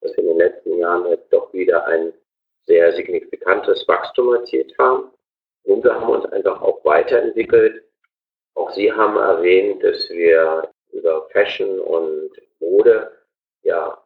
dass 0.00 0.10
wir 0.16 0.24
in 0.24 0.30
den 0.30 0.38
letzten 0.38 0.78
Jahren 0.78 1.06
jetzt 1.10 1.32
doch 1.32 1.52
wieder 1.52 1.86
ein 1.86 2.12
sehr 2.66 2.92
signifikantes 2.94 3.86
Wachstum 3.86 4.34
erzielt 4.34 4.76
haben. 4.76 5.04
Und 5.62 5.84
wir 5.84 5.94
haben 5.94 6.10
uns 6.10 6.24
einfach 6.32 6.60
auch 6.62 6.84
weiterentwickelt. 6.84 7.84
Auch 8.56 8.72
Sie 8.72 8.90
haben 8.90 9.16
erwähnt, 9.16 9.84
dass 9.84 10.10
wir 10.10 10.68
über 10.90 11.28
Fashion 11.30 11.78
und 11.78 12.32
Mode 12.58 13.21
ja 13.62 13.98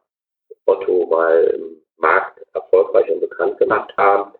Otto 0.65 1.05
mal 1.07 1.43
im 1.55 1.81
Markt 1.97 2.41
erfolgreich 2.53 3.09
und 3.11 3.21
bekannt 3.21 3.57
gemacht 3.57 3.95
haben. 3.97 4.33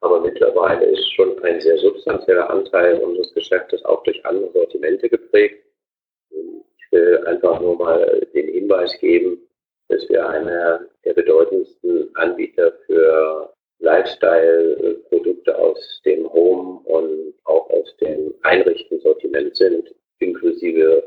Aber 0.00 0.20
mittlerweile 0.20 0.84
ist 0.86 1.12
schon 1.14 1.42
ein 1.42 1.60
sehr 1.60 1.78
substanzieller 1.78 2.48
Anteil 2.50 3.00
unseres 3.00 3.32
Geschäftes 3.34 3.84
auch 3.84 4.02
durch 4.04 4.24
andere 4.24 4.52
Sortimente 4.52 5.08
geprägt. 5.08 5.64
Ich 6.30 6.92
will 6.92 7.24
einfach 7.26 7.60
nur 7.60 7.76
mal 7.76 8.26
den 8.34 8.48
Hinweis 8.48 8.98
geben, 9.00 9.38
dass 9.88 10.08
wir 10.08 10.28
einer 10.28 10.86
der 11.04 11.14
bedeutendsten 11.14 12.14
Anbieter 12.16 12.72
für 12.86 13.52
Lifestyle-Produkte 13.78 15.56
aus 15.56 16.00
dem 16.04 16.30
Home 16.32 16.80
und 16.84 17.34
auch 17.44 17.68
aus 17.70 17.96
dem 17.98 18.34
Einrichtensortiment 18.42 19.56
sind, 19.56 19.94
inklusive 20.18 21.04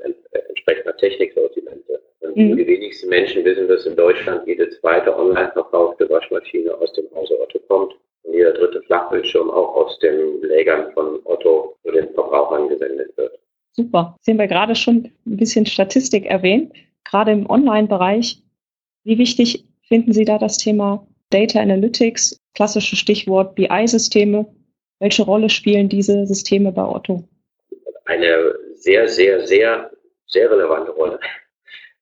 entsprechender 0.48 0.96
Techniksortimente. 0.98 2.02
Und 2.22 2.36
mhm. 2.36 2.58
die 2.58 2.68
wenigsten 2.68 3.10
Menschen 3.10 3.44
wissen, 3.44 3.68
dass 3.68 3.86
in 3.86 3.96
Deutschland 3.96 4.46
jede 4.46 4.70
zweite 4.70 5.18
online 5.18 5.52
verkaufte 5.54 6.10
Waschmaschine 6.10 6.74
aus 6.76 6.92
dem 6.94 7.06
Hause 7.16 7.40
Otto 7.40 7.60
kommt 7.68 7.94
und 8.24 8.34
jeder 8.34 8.54
dritte 8.54 8.82
Flachbildschirm 8.84 9.50
auch 9.50 9.76
aus 9.76 9.98
den 10.00 10.42
Lägern 10.42 10.92
von 10.94 11.20
Otto 11.26 11.76
zu 11.84 11.92
den 11.92 12.10
Verbrauchern 12.14 12.70
gesendet 12.70 13.16
wird. 13.18 13.40
Super. 13.72 14.18
Sie 14.22 14.32
haben 14.32 14.40
ja 14.40 14.46
gerade 14.46 14.76
schon 14.76 15.12
ein 15.26 15.38
bisschen 15.38 15.66
Statistik 15.66 16.26
erwähnt, 16.26 16.74
gerade 17.04 17.32
im 17.32 17.50
Online-Bereich. 17.50 18.42
Wie 19.06 19.18
wichtig 19.18 19.66
finden 19.88 20.14
Sie 20.14 20.26
da 20.26 20.38
das 20.38 20.58
Thema 20.58 21.08
Data 21.30 21.60
Analytics, 21.60 22.40
klassisches 22.56 23.00
Stichwort 23.00 23.56
BI-Systeme? 23.56 24.46
Welche 25.00 25.24
Rolle 25.24 25.50
spielen 25.50 25.88
diese 25.88 26.26
Systeme 26.26 26.72
bei 26.72 26.84
Otto? 26.84 27.24
Eine 28.06 28.54
sehr, 28.80 29.08
sehr, 29.08 29.46
sehr, 29.46 29.92
sehr 30.28 30.52
relevante 30.52 30.92
Rolle. 30.92 31.20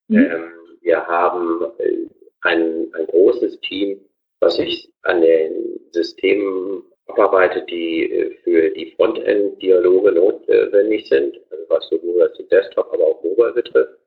Mhm. 0.07 0.17
Ähm, 0.17 0.51
wir 0.81 1.05
haben 1.05 1.65
äh, 1.79 2.07
ein, 2.41 2.87
ein 2.93 3.07
großes 3.07 3.59
Team, 3.61 3.99
was 4.39 4.55
sich 4.57 4.89
an 5.03 5.21
den 5.21 5.79
Systemen 5.91 6.83
abarbeitet, 7.07 7.69
die 7.69 8.11
äh, 8.11 8.35
für 8.43 8.69
die 8.69 8.91
Frontend-Dialoge 8.95 10.11
notwendig 10.11 11.07
sind, 11.07 11.39
also 11.49 11.63
was 11.69 11.87
sowohl 11.89 12.21
als 12.21 12.37
Desktop, 12.49 12.93
aber 12.93 13.05
auch 13.05 13.23
Mobile 13.23 13.53
betrifft. 13.53 13.97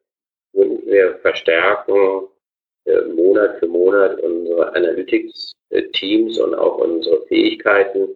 Und 0.53 0.87
wir 0.87 1.17
verstärken 1.19 2.29
äh, 2.85 3.03
Monat 3.03 3.59
für 3.59 3.67
Monat 3.67 4.21
unsere 4.21 4.75
Analytics-Teams 4.75 6.39
und 6.39 6.55
auch 6.55 6.79
unsere 6.79 7.27
Fähigkeiten, 7.27 8.09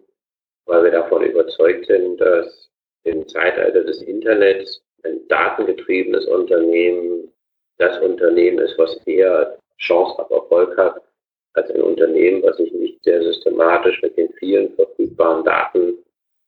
weil 0.65 0.83
wir 0.85 0.91
davon 0.91 1.23
überzeugt 1.23 1.85
sind, 1.85 2.19
dass 2.19 2.69
im 3.05 3.27
Zeitalter 3.27 3.83
des 3.83 4.01
Internets 4.01 4.81
ein 5.03 5.19
datengetriebenes 5.27 6.25
Unternehmen 6.25 7.31
das 7.77 7.99
Unternehmen 7.99 8.59
ist, 8.59 8.77
was 8.77 8.95
eher 9.05 9.57
Chance 9.77 10.17
auf 10.19 10.31
Erfolg 10.31 10.77
hat, 10.77 11.01
als 11.53 11.69
ein 11.71 11.81
Unternehmen, 11.81 12.43
was 12.43 12.57
sich 12.57 12.71
nicht 12.73 13.03
sehr 13.03 13.21
systematisch 13.21 14.01
mit 14.01 14.17
den 14.17 14.31
vielen 14.39 14.73
verfügbaren 14.75 15.43
Daten 15.43 15.93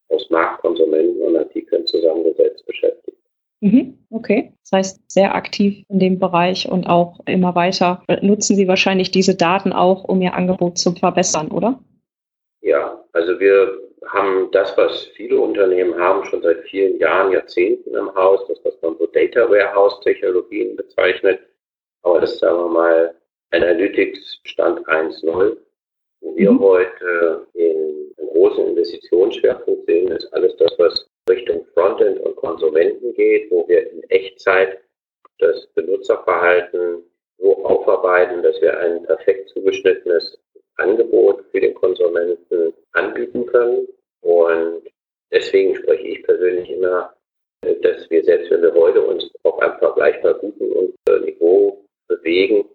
aus 0.10 0.30
Marktkonsumenten 0.30 1.22
und 1.22 1.38
Artikeln 1.38 1.86
zusammengesetzt 1.86 2.66
beschäftigt. 2.66 3.18
Mhm, 3.60 3.98
okay, 4.12 4.54
das 4.62 4.72
heißt 4.72 5.12
sehr 5.12 5.36
aktiv 5.36 5.84
in 5.90 6.00
dem 6.00 6.20
Bereich 6.20 6.70
und 6.70 6.88
auch 6.88 7.20
immer 7.26 7.56
weiter 7.56 8.04
nutzen 8.22 8.56
Sie 8.56 8.68
wahrscheinlich 8.68 9.12
diese 9.12 9.36
Daten 9.36 9.74
auch, 9.74 10.04
um 10.04 10.22
Ihr 10.22 10.34
Angebot 10.34 10.78
zu 10.78 10.94
verbessern, 10.94 11.50
oder? 11.50 11.80
Ja, 12.62 13.04
also 13.14 13.40
wir 13.40 13.87
haben 14.06 14.50
das, 14.51 14.75
was 14.77 15.06
viele 15.16 15.39
Unternehmen 15.39 15.98
haben, 15.98 16.24
schon 16.25 16.42
seit 16.42 16.63
vielen 16.66 16.98
Jahren, 17.00 17.32
Jahrzehnten 17.32 17.96
im 17.96 18.13
Haus, 18.13 18.46
das, 18.48 18.60
was 18.63 18.80
man 18.82 18.98
so 18.98 19.08
Data 19.08 19.50
Warehouse 19.50 20.00
Technologien 20.01 20.75
bezeichnet. 20.75 21.39
Aber 22.04 22.22
das 22.22 22.38
sagen 22.39 22.58
wir 22.58 22.70
mal 22.70 23.16
Analytics 23.51 24.39
Stand 24.44 24.86
1.0. 24.88 25.58
Wo 26.22 26.36
wir 26.36 26.51
mhm. 26.51 26.60
heute 26.60 27.48
in 27.54 28.13
großen 28.34 28.68
Investitionsschwerpunkt 28.68 29.86
sehen, 29.86 30.12
ist 30.12 30.32
alles 30.34 30.56
das, 30.58 30.74
was 30.77 31.10
Richtung 31.30 31.66
Frontend 31.74 32.20
und 32.22 32.36
Konsumenten 32.36 33.13
geht, 33.13 33.51
wo 33.51 33.68
wir 33.68 33.92
in 33.92 34.04
Echtzeit 34.10 34.80
das 35.39 35.68
Benutzerverhalten 35.75 37.04
so 37.38 37.66
aufarbeiten, 37.66 38.42
dass 38.42 38.60
wir 38.62 38.77
ein 38.80 39.04
perfekt 39.04 39.50
zugeschnittenes 39.50 40.39
Angebot 40.77 41.43
für 41.51 41.60
den 41.60 41.74
Konsumenten 41.75 42.74
anbieten 42.93 43.46
können. 43.48 43.88
Und 44.22 44.84
deswegen 45.31 45.75
spreche 45.75 46.07
ich 46.07 46.24
persönlich 46.24 46.69
immer, 46.69 47.13
dass 47.62 48.10
wir 48.10 48.24
selbst 48.24 48.51
wenn 48.51 48.62
wir 48.62 48.74
heute 48.74 49.01
uns 49.01 49.29
auf 49.43 49.60
einem 49.60 49.77
vergleichbar 49.79 50.36
guten 50.36 50.67
Niveau 51.25 51.84
bewegen, 52.07 52.65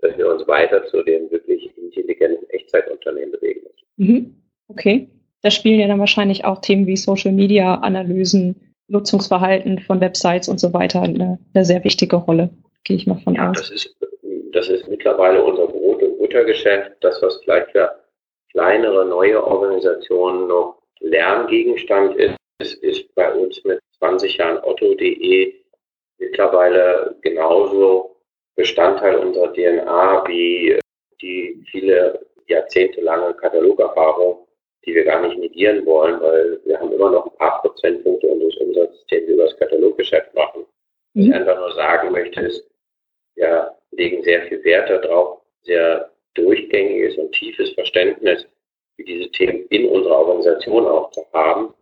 dass 0.00 0.16
wir 0.18 0.30
uns 0.30 0.46
weiter 0.46 0.84
zu 0.86 1.02
dem 1.02 1.30
wirklich 1.30 1.70
intelligenten 1.76 2.48
Echtzeitunternehmen 2.50 3.32
bewegen 3.32 3.60
müssen. 3.62 3.86
Mhm. 3.96 4.34
Okay. 4.68 5.08
Da 5.42 5.50
spielen 5.50 5.80
ja 5.80 5.88
dann 5.88 6.00
wahrscheinlich 6.00 6.44
auch 6.44 6.60
Themen 6.60 6.86
wie 6.86 6.96
Social 6.96 7.32
Media, 7.32 7.74
Analysen, 7.76 8.72
Nutzungsverhalten 8.88 9.78
von 9.78 10.00
Websites 10.00 10.48
und 10.48 10.58
so 10.58 10.72
weiter 10.72 11.02
eine, 11.02 11.38
eine 11.54 11.64
sehr 11.64 11.84
wichtige 11.84 12.16
Rolle, 12.16 12.50
gehe 12.84 12.96
ich 12.96 13.06
mal 13.06 13.18
von 13.18 13.34
ja, 13.34 13.50
aus. 13.50 13.58
Das 13.58 13.70
ist, 13.70 13.96
das 14.52 14.68
ist 14.68 14.88
mittlerweile 14.88 15.42
unser 15.42 15.73
Buttergeschäft. 16.34 16.92
Das, 17.00 17.22
was 17.22 17.40
vielleicht 17.44 17.70
für 17.70 17.94
kleinere, 18.50 19.06
neue 19.06 19.42
Organisationen 19.42 20.48
noch 20.48 20.82
Lerngegenstand 21.00 22.16
ist, 22.16 22.36
ist, 22.60 22.74
ist 22.82 23.14
bei 23.14 23.32
uns 23.32 23.62
mit 23.64 23.80
20 23.98 24.36
Jahren 24.36 24.58
Otto.de 24.64 25.54
mittlerweile 26.18 27.14
genauso 27.22 28.16
Bestandteil 28.56 29.16
unserer 29.16 29.52
DNA 29.52 30.24
wie 30.26 30.78
die 31.20 31.64
viele 31.70 32.26
jahrzehntelange 32.46 33.34
Katalogerfahrung, 33.34 34.46
die 34.84 34.94
wir 34.94 35.04
gar 35.04 35.26
nicht 35.26 35.38
negieren 35.38 35.86
wollen, 35.86 36.20
weil 36.20 36.60
wir 36.64 36.80
haben 36.80 36.92
immer 36.92 37.10
noch 37.10 37.26
ein 37.26 37.36
paar 37.38 37.62
Prozentpunkte 37.62 38.26
unseres 38.26 38.56
Umsatzes, 38.56 39.06
den 39.06 39.26
wir 39.26 39.34
über 39.34 39.44
das 39.44 39.56
Kataloggeschäft 39.56 40.34
machen. 40.34 40.64
Was 41.14 41.24
ich 41.24 41.28
mhm. 41.28 41.34
einfach 41.34 41.58
nur 41.58 41.72
sagen 41.74 42.12
möchte, 42.12 42.40
ist, 42.40 42.68
wir 43.36 43.74
legen 43.92 44.22
sehr 44.22 44.42
viel 44.42 44.62
Wert 44.64 44.90
darauf, 44.90 45.40
sehr 45.62 46.10
durchgängiges 46.34 47.16
und 47.18 47.32
tiefes 47.32 47.70
Verständnis 47.70 48.46
für 48.96 49.04
diese 49.04 49.30
Themen 49.30 49.66
in 49.70 49.88
unserer 49.88 50.18
Organisation 50.18 50.86
auch 50.86 51.10
zu 51.10 51.22
haben. 51.32 51.74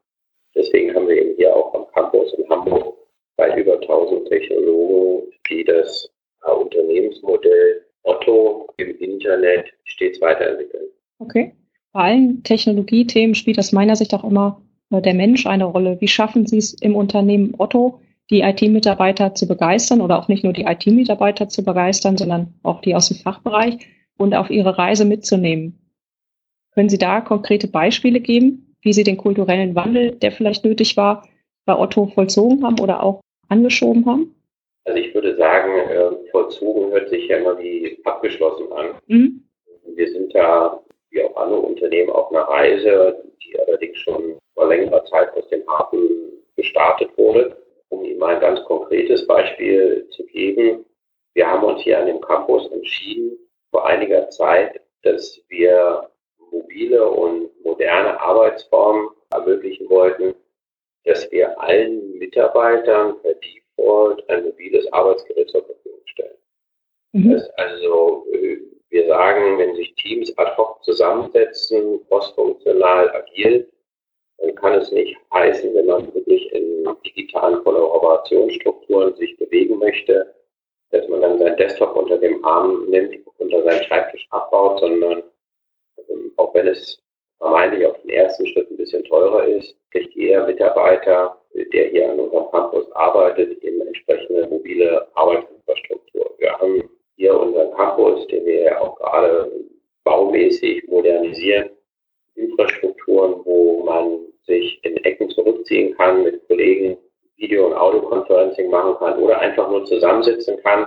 Deswegen 0.54 0.94
haben 0.94 1.08
wir 1.08 1.16
eben 1.16 1.36
hier 1.36 1.54
auch 1.54 1.74
am 1.74 1.86
Campus 1.92 2.32
in 2.34 2.48
Hamburg 2.48 2.96
bei 3.36 3.58
über 3.58 3.74
1000 3.80 4.28
Technologen, 4.28 5.32
die 5.48 5.64
das 5.64 6.10
Unternehmensmodell 6.44 7.84
Otto 8.02 8.68
im 8.76 8.98
Internet 8.98 9.72
stets 9.84 10.20
weiterentwickeln. 10.20 10.88
Okay. 11.18 11.52
Bei 11.92 12.00
allen 12.00 12.42
Technologiethemen 12.42 13.34
spielt 13.34 13.58
aus 13.58 13.72
meiner 13.72 13.96
Sicht 13.96 14.14
auch 14.14 14.24
immer 14.24 14.62
äh, 14.90 15.00
der 15.02 15.14
Mensch 15.14 15.46
eine 15.46 15.64
Rolle. 15.64 16.00
Wie 16.00 16.08
schaffen 16.08 16.46
Sie 16.46 16.58
es 16.58 16.72
im 16.74 16.96
Unternehmen 16.96 17.54
Otto, 17.58 18.00
die 18.30 18.40
IT-Mitarbeiter 18.40 19.34
zu 19.34 19.46
begeistern 19.46 20.00
oder 20.00 20.18
auch 20.18 20.28
nicht 20.28 20.42
nur 20.42 20.52
die 20.52 20.64
IT-Mitarbeiter 20.64 21.48
zu 21.48 21.64
begeistern, 21.64 22.16
sondern 22.16 22.54
auch 22.62 22.80
die 22.80 22.94
aus 22.94 23.08
dem 23.08 23.18
Fachbereich 23.18 23.86
und 24.18 24.34
auf 24.34 24.50
ihre 24.50 24.78
Reise 24.78 25.04
mitzunehmen? 25.04 25.78
Können 26.74 26.88
Sie 26.88 26.98
da 26.98 27.20
konkrete 27.20 27.68
Beispiele 27.68 28.20
geben, 28.20 28.74
wie 28.80 28.92
Sie 28.92 29.04
den 29.04 29.16
kulturellen 29.16 29.74
Wandel, 29.74 30.12
der 30.12 30.32
vielleicht 30.32 30.64
nötig 30.64 30.96
war, 30.96 31.28
bei 31.64 31.76
Otto 31.76 32.06
vollzogen 32.06 32.64
haben 32.64 32.80
oder 32.80 33.02
auch 33.02 33.20
angeschoben 33.48 34.06
haben? 34.06 34.34
Also 34.84 34.98
ich 34.98 35.14
würde 35.14 35.36
sagen, 35.36 35.78
äh, 35.90 36.30
vollzogen 36.30 36.90
hört 36.90 37.08
sich 37.08 37.28
ja 37.28 37.36
immer 37.38 37.58
wie 37.58 37.98
abgeschlossen 38.04 38.72
an. 38.72 38.86
Mhm. 39.06 39.44
Wir 39.94 40.10
sind 40.10 40.34
da, 40.34 40.80
wie 41.10 41.22
auch 41.22 41.36
alle 41.36 41.56
Unternehmen, 41.56 42.10
auf 42.10 42.32
einer 42.32 42.42
Reise, 42.42 43.22
die 43.42 43.58
allerdings 43.60 43.98
schon 43.98 44.38
vor 44.54 44.68
längerer 44.68 45.04
Zeit 45.04 45.32
aus 45.36 45.48
dem 45.48 45.64
Hafen 45.68 46.08
gestartet 46.56 47.10
wurde. 47.16 47.56
Um 47.90 48.04
Ihnen 48.04 48.18
mal 48.18 48.34
ein 48.34 48.40
ganz 48.40 48.62
konkretes 48.64 49.26
Beispiel 49.26 50.06
zu 50.10 50.24
geben. 50.26 50.84
Wir 51.34 51.46
haben 51.46 51.62
uns 51.62 51.82
hier 51.82 52.00
an 52.00 52.06
dem 52.06 52.20
Campus 52.20 52.70
entschieden, 52.72 53.36
vor 53.72 53.86
einiger 53.86 54.28
Zeit, 54.30 54.80
dass 55.02 55.40
wir 55.48 56.08
mobile 56.52 57.08
und 57.08 57.50
moderne 57.64 58.20
Arbeitsformen 58.20 59.08
ermöglichen 59.30 59.88
wollten, 59.88 60.34
dass 61.04 61.28
wir 61.32 61.58
allen 61.60 62.18
Mitarbeitern 62.18 63.20
per 63.22 63.34
Default 63.34 64.28
ein 64.28 64.44
mobiles 64.44 64.90
Arbeitsgerät 64.92 65.50
zur 65.50 65.64
Verfügung 65.64 66.00
stellen. 66.04 66.36
Mhm. 67.12 67.42
Also, 67.56 68.26
äh, 68.32 68.58
wir 68.90 69.06
sagen, 69.06 69.58
wenn 69.58 69.74
sich 69.74 69.94
Teams 69.94 70.36
ad 70.36 70.54
hoc 70.56 70.84
zusammensetzen, 70.84 72.04
postfunktional 72.08 73.10
agil, 73.16 73.68
dann 74.38 74.54
kann 74.54 74.74
es 74.74 74.92
nicht 74.92 75.16
heißen, 75.32 75.74
wenn 75.74 75.86
man 75.86 76.14
wirklich 76.14 76.52
in 76.52 76.86
digitalen 77.04 77.62
Kollaborationsstrukturen 77.64 79.14
sich 79.16 79.36
bewegen 79.38 79.78
möchte, 79.78 80.34
dass 80.92 81.08
man 81.08 81.22
dann 81.22 81.38
seinen 81.38 81.56
Desktop 81.56 81.96
unter 81.96 82.18
dem 82.18 82.44
Arm 82.44 82.84
nimmt, 82.88 83.16
unter 83.38 83.62
seinen 83.64 83.82
Schreibtisch 83.84 84.26
abbaut, 84.30 84.78
sondern 84.80 85.22
ähm, 86.08 86.32
auch 86.36 86.54
wenn 86.54 86.68
es 86.68 87.02
vermeintlich 87.38 87.86
auf 87.86 88.00
den 88.02 88.10
ersten 88.10 88.46
Schritt 88.46 88.70
ein 88.70 88.76
bisschen 88.76 89.02
teurer 89.04 89.44
ist, 89.46 89.74
kriegt 89.90 90.14
jeder 90.14 90.46
Mitarbeiter, 90.46 91.36
der 91.54 91.88
hier 91.88 92.10
an 92.10 92.20
unserem 92.20 92.50
Campus 92.50 92.90
arbeitet, 92.92 93.62
eben 93.64 93.80
entsprechende 93.80 94.46
mobile 94.46 95.08
Arbeitsinfrastruktur. 95.14 96.34
Wir 96.38 96.52
haben 96.52 96.88
hier 97.16 97.38
unseren 97.38 97.72
Campus, 97.72 98.26
den 98.28 98.44
wir 98.44 98.62
ja 98.62 98.80
auch 98.80 98.96
gerade 98.96 99.50
baumäßig 100.04 100.86
modernisieren, 100.88 101.70
Infrastrukturen, 102.34 103.40
wo 103.44 103.82
man 103.84 104.18
sich 104.46 104.78
in 104.84 104.96
Ecken 104.98 105.30
zurückziehen 105.30 105.94
kann, 105.96 106.22
mit 106.22 106.46
Kollegen 106.48 106.96
Video- 107.42 107.66
und 107.66 107.74
Audioconferencing 107.74 108.70
machen 108.70 108.96
kann 108.98 109.18
oder 109.18 109.38
einfach 109.40 109.68
nur 109.68 109.84
zusammensitzen 109.84 110.56
kann 110.62 110.86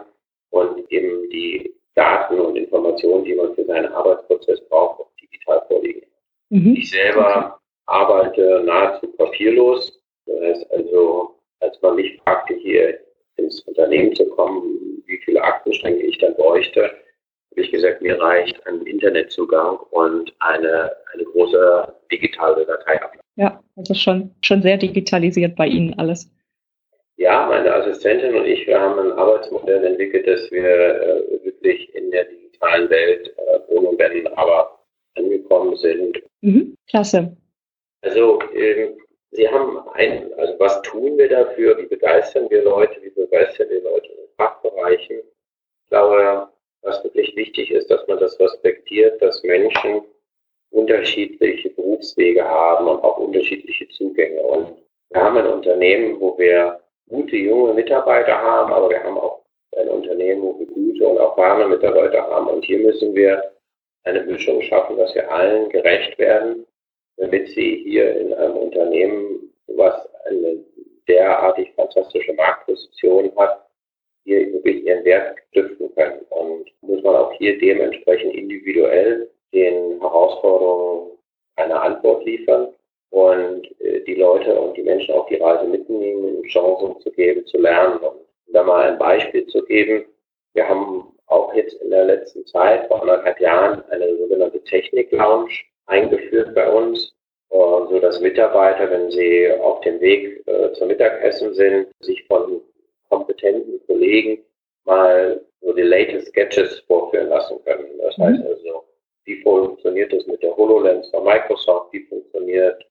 und 0.52 0.90
eben 0.90 1.30
die 1.30 1.74
Daten 1.96 2.40
und 2.40 2.56
Informationen, 2.56 3.26
die 3.26 3.36
man 3.36 3.54
für 3.56 3.66
seinen 3.66 3.92
Arbeitsprozess 3.92 4.62
braucht, 4.70 5.02
auch 5.02 5.12
digital 5.22 5.62
vorliegen. 5.68 6.02
Mhm. 6.50 6.76
Ich 6.76 6.90
selber 6.90 7.60
arbeite 7.88 8.64
nahezu 8.66 9.08
papierlos. 9.18 10.02
Das 10.26 10.42
heißt 10.42 10.72
also, 10.72 11.36
als 11.60 11.82
man 11.82 11.96
mich 11.96 12.20
fragte, 12.24 12.54
hier 12.56 13.00
ins 13.36 13.60
Unternehmen 13.62 14.16
zu 14.16 14.26
kommen, 14.30 15.04
wie 15.06 15.18
viele 15.24 15.42
Aktenstränge 15.42 16.02
ich 16.02 16.18
dann 16.20 16.36
bräuchte, 16.36 16.84
habe 16.84 17.62
ich 17.62 17.72
gesagt, 17.72 18.02
mir 18.02 18.20
reicht 18.20 18.66
ein 18.68 18.82
Internetzugang 18.82 19.78
und 19.92 20.34
eine, 20.40 20.92
eine 21.14 21.24
große 21.24 21.94
digitale 22.12 22.66
Datei. 22.66 23.00
Ja, 23.36 23.62
also 23.76 23.94
schon, 23.94 24.32
schon 24.42 24.62
sehr 24.62 24.78
digitalisiert 24.78 25.56
bei 25.56 25.68
Ihnen 25.68 25.94
alles. 26.00 26.30
Ja, 27.18 27.46
meine 27.48 27.74
Assistentin 27.74 28.36
und 28.36 28.46
ich, 28.46 28.68
wir 28.68 28.80
haben 28.80 29.00
ein 29.00 29.12
Arbeitsmodell 29.14 29.86
entwickelt, 29.86 30.28
dass 30.28 30.52
wir 30.52 30.66
äh, 30.66 31.46
wirklich 31.46 31.94
in 31.96 32.12
der 32.12 32.26
digitalen 32.26 32.90
Welt 32.90 33.34
äh, 33.38 33.60
wohnen 33.70 33.88
und 33.88 34.00
werden, 34.00 34.28
aber 34.36 34.80
angekommen 35.16 35.76
sind. 35.78 36.22
Mhm, 36.42 36.76
klasse. 36.88 37.36
Also 38.02 38.40
ähm, 38.54 38.98
Sie 39.36 39.50
haben 39.50 39.80
ein, 39.94 40.34
also 40.38 40.54
was 40.60 40.82
tun 40.84 41.18
wir 41.18 41.28
dafür? 41.28 41.78
Wie 41.78 41.88
begeistern 41.88 42.50
wir 42.50 42.64
Leute? 42.64 43.02
Wie 43.02 43.10
begeistern 43.10 43.70
wir 43.70 43.82
Leute 43.82 44.08
in 44.08 44.18
den 44.18 44.30
Fachbereichen? 44.38 45.18
Ich 45.84 45.90
glaube, 45.90 46.48
was 46.84 47.04
wirklich 47.04 47.36
wichtig 47.36 47.72
ist, 47.72 47.90
dass 47.92 48.08
man 48.08 48.20
das 48.20 48.40
respektiert, 48.40 49.22
dass 49.22 49.44
Menschen 49.44 50.04
unterschiedliche 50.72 51.70
Berufswege 51.72 52.46
haben 52.46 52.88
und 52.88 53.04
auch 53.04 53.18
unterschiedliche 53.18 53.88
Zugänge. 53.90 54.42
Und 54.42 54.78
wir 55.10 55.22
haben 55.22 55.38
ein 55.38 55.48
Unternehmen, 55.48 56.20
wo 56.20 56.38
wir 56.38 56.80
gute 57.10 57.36
junge 57.36 57.74
Mitarbeiter 57.74 58.38
haben, 58.38 58.74
aber 58.74 58.90
wir 58.90 59.04
haben 59.04 59.18
auch 59.18 59.42
ein 59.78 59.90
Unternehmen, 59.90 60.42
wo 60.42 60.60
wir 60.60 60.68
gute 60.68 61.08
und 61.08 61.18
erfahrene 61.18 61.68
Mitarbeiter 61.68 62.22
haben. 62.24 62.48
Und 62.48 62.66
hier 62.66 62.80
müssen 62.80 63.14
wir 63.14 63.52
eine 64.04 64.22
Mischung 64.24 64.62
schaffen, 64.62 64.98
dass 64.98 65.14
wir 65.16 65.30
allen 65.32 65.70
gerecht 65.70 66.18
werden, 66.18 66.66
damit 67.18 67.48
sie 67.50 67.84
hier 67.84 68.18
in 68.20 68.34
einem 68.34 68.58
Unternehmen, 68.58 69.52
was 69.68 70.08
eine 70.26 70.64
derartig 71.08 71.72
fantastische 71.76 72.34
Marktposition 72.34 73.32
hat, 73.36 73.68
hier 74.24 74.52
wirklich 74.54 74.84
ihren 74.86 75.04
Wert 75.06 75.38
stiften 75.50 75.94
können. 75.96 76.20
Und 76.30 76.72
muss 76.82 77.04
man 77.04 77.16
auch 77.16 77.34
hier 77.34 77.58
dementsprechend 77.60 78.34
individuell 78.34 79.30
den 79.54 80.00
Herausforderungen 80.02 81.12
eine 81.58 81.80
Antwort 81.80 82.26
liefern 82.26 82.65
und 83.16 83.66
äh, 83.80 84.02
die 84.02 84.16
Leute 84.16 84.54
und 84.60 84.76
die 84.76 84.84
Menschen 84.84 85.16
auf 85.16 85.26
die 85.28 85.38
Reise 85.38 85.64
mitnehmen, 85.70 86.44
Chancen 86.50 87.00
zu 87.00 87.10
geben, 87.12 87.46
zu 87.46 87.58
lernen. 87.58 87.98
Und 88.00 88.18
da 88.48 88.62
mal 88.62 88.92
ein 88.92 88.98
Beispiel 88.98 89.48
zu 89.48 89.64
geben, 89.64 90.04
wir 90.54 90.68
haben 90.68 91.14
auch 91.28 91.54
jetzt 91.54 91.82
in 91.82 91.92
der 91.92 92.04
letzten 92.04 92.46
Zeit, 92.46 92.88
vor 92.88 93.02
anderthalb 93.02 93.40
Jahren, 93.40 93.82
eine 93.90 94.18
sogenannte 94.18 94.62
Technik-Lounge 94.66 95.54
eingeführt 95.86 96.54
bei 96.56 96.70
uns, 96.70 97.16
äh, 97.52 97.56
so 97.56 98.00
dass 98.02 98.20
Mitarbeiter, 98.20 98.92
wenn 98.92 99.10
sie 99.10 99.50
auf 99.62 99.80
dem 99.82 100.02
Weg 100.02 100.46
äh, 100.48 100.74
zum 100.74 100.90
Mittagessen 100.90 101.54
sind, 101.54 101.88
sich 102.02 102.22
von 102.26 102.60
kompetenten 103.08 103.80
Kollegen 103.88 104.44
mal 104.84 105.40
so 105.62 105.72
die 105.72 105.84
latest 105.84 106.28
Sketches 106.28 106.80
vorführen 106.82 107.30
lassen 107.30 107.64
können. 107.64 107.88
Das 108.02 108.18
heißt 108.18 108.42
mhm. 108.42 108.48
also, 108.48 108.84
wie 109.24 109.42
funktioniert 109.42 110.12
das 110.12 110.28
mit 110.28 110.44
der 110.44 110.56
HoloLens 110.58 111.10
von 111.12 111.24
Microsoft, 111.24 111.94
wie 111.94 112.04
funktioniert 112.08 112.86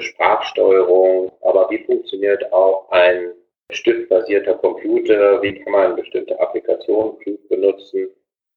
Sprachsteuerung, 0.00 1.32
aber 1.42 1.68
wie 1.70 1.84
funktioniert 1.84 2.52
auch 2.52 2.90
ein 2.90 3.32
stiftbasierter 3.70 4.54
Computer, 4.54 5.42
wie 5.42 5.60
kann 5.60 5.72
man 5.72 5.96
bestimmte 5.96 6.38
Applikationen 6.40 7.18
gut 7.24 7.48
benutzen, 7.48 8.08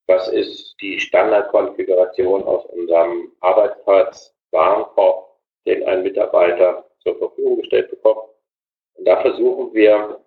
was 0.07 0.27
ist 0.29 0.75
die 0.81 0.99
Standardkonfiguration 0.99 2.43
aus 2.43 2.65
unserem 2.67 3.31
Arbeitsplatz, 3.39 4.33
Warenkorb, 4.51 5.27
den 5.65 5.83
ein 5.83 6.03
Mitarbeiter 6.03 6.85
zur 6.99 7.17
Verfügung 7.17 7.57
gestellt 7.57 7.89
bekommt. 7.89 8.29
Und 8.95 9.07
da 9.07 9.21
versuchen 9.21 9.73
wir 9.73 10.19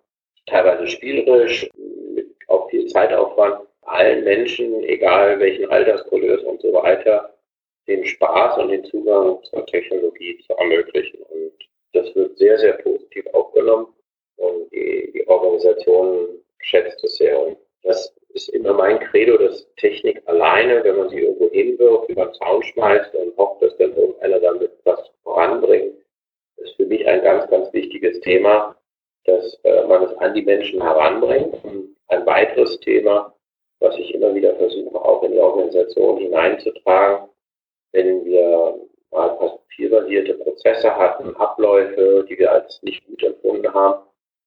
teilweise 0.45 0.87
spielerisch, 0.87 1.69
mit 2.13 2.27
auch 2.47 2.69
viel 2.69 2.87
Zeitaufwand, 2.87 3.67
allen 3.83 4.23
Menschen, 4.23 4.83
egal 4.83 5.39
welchen 5.39 5.69
Altersgröße 5.69 6.45
und 6.45 6.61
so 6.61 6.73
weiter, 6.73 7.33
den 7.89 8.05
Spaß 8.05 8.59
und 8.59 8.69
den 8.69 8.85
Zugang 8.85 9.43
zur 9.43 9.65
Technologie 9.65 10.39
zu 10.45 10.53
ermöglichen. 10.53 11.21
Und 11.23 11.53
das 11.93 12.13
wird 12.15 12.37
sehr, 12.37 12.57
sehr 12.59 12.73
positiv 12.73 13.25
aufgenommen 13.33 13.87
und 14.37 14.71
die, 14.71 15.11
die 15.13 15.27
Organisation 15.27 16.27
schätzt 16.59 17.03
es 17.03 17.17
sehr. 17.17 17.39
Und 17.39 17.57
das 17.83 18.13
ist 18.29 18.49
immer 18.49 18.73
mein 18.73 18.99
Credo, 18.99 19.37
dass 19.37 19.67
Technik 19.77 20.21
alleine, 20.25 20.83
wenn 20.83 20.97
man 20.97 21.09
sie 21.09 21.19
irgendwo 21.19 21.49
hinwirft, 21.49 22.09
über 22.09 22.25
den 22.25 22.33
Zaun 22.35 22.63
schmeißt 22.63 23.13
und 23.15 23.35
hofft, 23.37 23.61
dass 23.61 23.75
dann 23.77 23.95
irgendeiner 23.95 24.39
damit 24.39 24.71
was 24.83 25.11
voranbringt, 25.23 25.95
ist 26.57 26.75
für 26.75 26.85
mich 26.85 27.05
ein 27.07 27.23
ganz, 27.23 27.49
ganz 27.49 27.73
wichtiges 27.73 28.19
Thema, 28.21 28.75
dass 29.25 29.59
äh, 29.63 29.85
man 29.87 30.03
es 30.03 30.13
an 30.17 30.33
die 30.33 30.43
Menschen 30.43 30.81
heranbringt. 30.81 31.63
Und 31.63 31.95
ein 32.07 32.25
weiteres 32.25 32.79
Thema, 32.81 33.33
was 33.79 33.97
ich 33.97 34.13
immer 34.13 34.33
wieder 34.35 34.55
versuche, 34.55 34.95
auch 34.95 35.23
in 35.23 35.31
die 35.31 35.39
Organisation 35.39 36.17
hineinzutragen, 36.17 37.29
wenn 37.91 38.25
wir 38.25 38.75
mal 39.11 39.29
papierbasierte 39.37 40.35
Prozesse 40.35 40.95
hatten, 40.95 41.35
Abläufe, 41.35 42.25
die 42.29 42.37
wir 42.37 42.51
als 42.51 42.81
nicht 42.83 43.05
gut 43.07 43.23
empfunden 43.23 43.73
haben, 43.73 44.03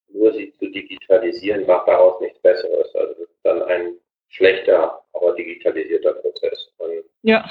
nur 0.09 0.33
sie 0.33 0.52
zu 0.59 0.66
digitalisieren, 0.66 1.66
macht 1.66 1.88
daraus 1.88 2.20
nichts 2.20 2.38
Besseres. 2.40 2.94
Also 2.94 3.14
das 3.14 3.28
ist 3.28 3.40
dann 3.44 3.62
ein 3.62 3.96
schlechter, 4.28 5.02
aber 5.12 5.33
digitalisierter 5.35 6.14
Prozess. 6.14 6.70
Und 6.78 7.05
ja. 7.22 7.44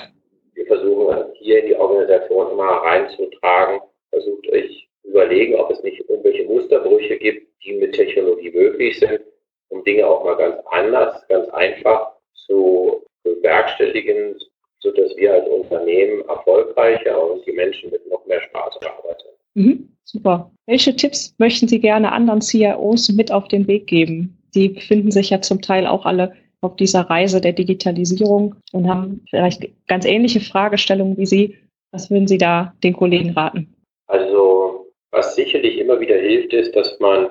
Wir 0.53 0.65
versuchen 0.67 1.31
hier 1.33 1.61
in 1.61 1.67
die 1.67 1.75
Organisation 1.75 2.51
immer 2.51 2.83
reinzutragen, 2.83 3.81
versucht 4.09 4.49
euch 4.49 4.87
überlegen, 5.03 5.55
ob 5.55 5.71
es 5.71 5.81
nicht 5.83 6.01
irgendwelche 6.09 6.43
Musterbrüche 6.43 7.17
gibt, 7.17 7.47
die 7.63 7.73
mit 7.73 7.93
Technologie 7.93 8.51
möglich 8.51 8.99
sind, 8.99 9.21
um 9.69 9.83
Dinge 9.83 10.05
auch 10.05 10.23
mal 10.23 10.35
ganz 10.35 10.57
anders, 10.69 11.25
ganz 11.27 11.49
einfach 11.49 12.13
zu 12.33 13.03
bewerkstelligen, 13.23 14.39
sodass 14.81 15.15
wir 15.15 15.33
als 15.33 15.47
Unternehmen 15.47 16.23
erfolgreicher 16.27 17.31
und 17.31 17.45
die 17.45 17.51
Menschen 17.51 17.91
mit 17.91 18.07
noch 18.09 18.25
mehr 18.25 18.41
Spaß 18.41 18.79
arbeiten. 18.81 19.27
Mhm, 19.53 19.89
super. 20.03 20.51
Welche 20.65 20.95
Tipps 20.95 21.35
möchten 21.37 21.67
Sie 21.67 21.79
gerne 21.79 22.11
anderen 22.11 22.41
CIOs 22.41 23.09
mit 23.09 23.31
auf 23.31 23.47
den 23.47 23.67
Weg 23.67 23.87
geben? 23.87 24.37
Die 24.55 24.69
befinden 24.69 25.11
sich 25.11 25.29
ja 25.29 25.41
zum 25.41 25.61
Teil 25.61 25.85
auch 25.85 26.05
alle 26.05 26.33
auf 26.61 26.75
dieser 26.75 27.01
Reise 27.01 27.41
der 27.41 27.53
Digitalisierung 27.53 28.55
und 28.71 28.87
haben 28.87 29.25
vielleicht 29.29 29.67
ganz 29.87 30.05
ähnliche 30.05 30.39
Fragestellungen 30.39 31.17
wie 31.17 31.25
Sie. 31.25 31.57
Was 31.91 32.09
würden 32.09 32.27
Sie 32.27 32.37
da 32.37 32.73
den 32.83 32.93
Kollegen 32.93 33.31
raten? 33.31 33.75
Also, 34.07 34.87
was 35.11 35.35
sicherlich 35.35 35.77
immer 35.77 35.99
wieder 35.99 36.17
hilft, 36.17 36.53
ist, 36.53 36.75
dass 36.75 36.99
man 36.99 37.29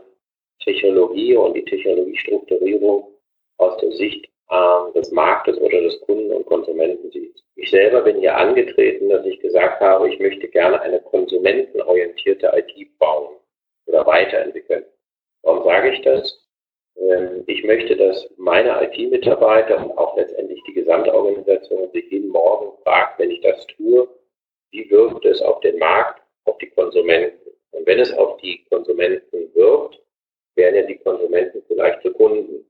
Technologie 0.63 1.35
und 1.37 1.55
die 1.55 1.65
Technologiestrukturierung 1.65 3.05
aus 3.59 3.77
der 3.79 3.93
Sicht 3.93 4.30
äh, 4.51 4.93
des 4.93 5.11
Marktes 5.13 5.59
oder 5.59 5.81
des 5.81 6.01
Kunden 6.03 6.33
und 6.33 6.47
Konsumenten 6.47 7.11
sieht. 7.11 7.43
Ich 7.57 7.71
selber 7.71 8.03
bin 8.03 8.19
hier 8.19 8.37
angetreten, 8.37 9.09
dass 9.09 9.25
ich 9.27 9.39
gesagt 9.41 9.81
habe, 9.81 10.09
ich 10.09 10.19
möchte 10.19 10.49
gerne 10.49 10.81
eine 10.81 11.01
konsumentenorientierte 11.01 12.51
IT 12.55 12.99
bauen 12.99 13.37
oder 13.87 14.07
weiterentwickeln. 14.07 14.85
Warum 15.43 15.65
sage 15.65 15.93
ich 15.93 16.01
das? 16.03 16.49
Ähm, 16.97 17.45
ich 17.47 17.65
möchte, 17.65 17.97
dass 17.97 18.29
meine 18.37 18.83
IT-Mitarbeiter 18.85 19.79
und 19.79 19.97
auch 19.97 20.17
letztendlich 20.17 20.63
die 20.67 20.75
gesamte 20.75 21.15
Organisation 21.15 21.91
sich 21.93 22.11
jeden 22.11 22.31
Morgen 22.31 22.77
fragt, 22.83 23.19
wenn 23.19 23.31
ich 23.31 23.41
das 23.41 23.67
tue, 23.69 24.09
wie 24.71 24.91
wirkt 24.91 25.25
es 25.25 25.43
auf 25.43 25.61
den 25.61 25.79
Markt, 25.79 26.23
auf 26.45 26.59
die 26.59 26.71
Konsumenten? 26.71 27.51
Und 27.73 27.87
wenn 27.87 28.01
es 28.01 28.13
auf 28.15 28.37
die 28.39 28.65
Konsumenten 28.65 29.55
wirkt, 29.55 30.01
werden 30.57 30.77
ja 30.77 30.83
die 30.83 30.99
Konsumenten 30.99 31.63
vielleicht 31.67 32.03
zu 32.03 32.13
Kunden. 32.13 32.65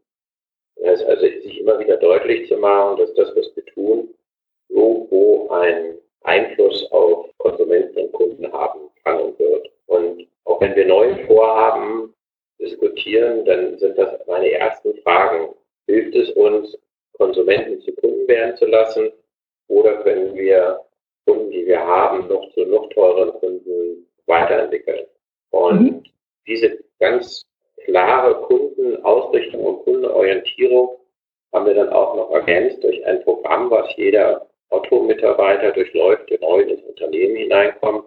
Das 0.81 1.01
heißt 1.01 1.05
also, 1.05 1.23
sich 1.23 1.61
immer 1.61 1.79
wieder 1.79 1.97
deutlich 1.99 2.49
zu 2.49 2.57
machen, 2.57 2.99
dass 2.99 3.13
das, 3.15 3.35
was 3.37 3.55
wir 3.55 3.65
tun, 3.67 4.09
so 4.69 5.49
einen 5.51 5.99
Einfluss 6.23 6.91
auf 6.93 7.27
Konsumenten 7.39 7.99
und 7.99 8.13
Kunden 8.13 8.53
haben 8.53 8.81
kann 9.05 9.21
und 9.21 9.39
wird. 9.39 9.71
Und 9.87 10.27
auch 10.45 10.61
wenn 10.61 10.75
wir 10.77 10.87
neue 10.87 11.27
Vorhaben 11.27 12.15
diskutieren, 12.59 13.45
dann 13.45 13.79
sind 13.79 13.99
das 13.99 14.27
meine 14.27 14.51
ersten 14.53 14.95
Fragen. 15.03 15.55
Hilft 15.87 16.15
es 16.15 16.31
uns, 16.31 16.79
Konsumenten 17.15 17.81
zu 17.81 17.93
Kunden 17.97 18.29
werden 18.29 18.57
zu 18.57 18.67
lassen? 18.67 19.11
Oder 19.69 20.03
können 20.03 20.35
wir 20.35 20.81
Kunden, 21.27 21.51
die 21.51 21.67
wir 21.67 21.81
haben, 21.81 22.29
noch 22.29 22.51
zu 22.53 22.65
noch 22.65 22.89
teureren 22.91 23.33
Kunden 23.41 24.07
weiterentwickeln? 24.27 25.07
Und 25.51 25.81
mhm. 25.83 26.03
diese 26.47 26.79
ganz 26.99 27.45
klare 27.85 28.35
Kundenausrichtung 28.43 29.65
und 29.65 29.85
Kundenorientierung 29.85 30.97
haben 31.53 31.67
wir 31.67 31.75
dann 31.75 31.91
auch 31.91 32.15
noch 32.15 32.31
ergänzt 32.31 32.83
durch 32.85 33.05
ein 33.07 33.23
Programm, 33.25 33.71
was 33.71 33.95
jeder 33.97 34.47
Otto-Mitarbeiter 34.71 35.73
durchläuft, 35.73 36.31
der 36.31 36.41
neu 36.41 36.61
ins 36.63 36.83
Unternehmen 36.83 37.37
hineinkommt. 37.37 38.05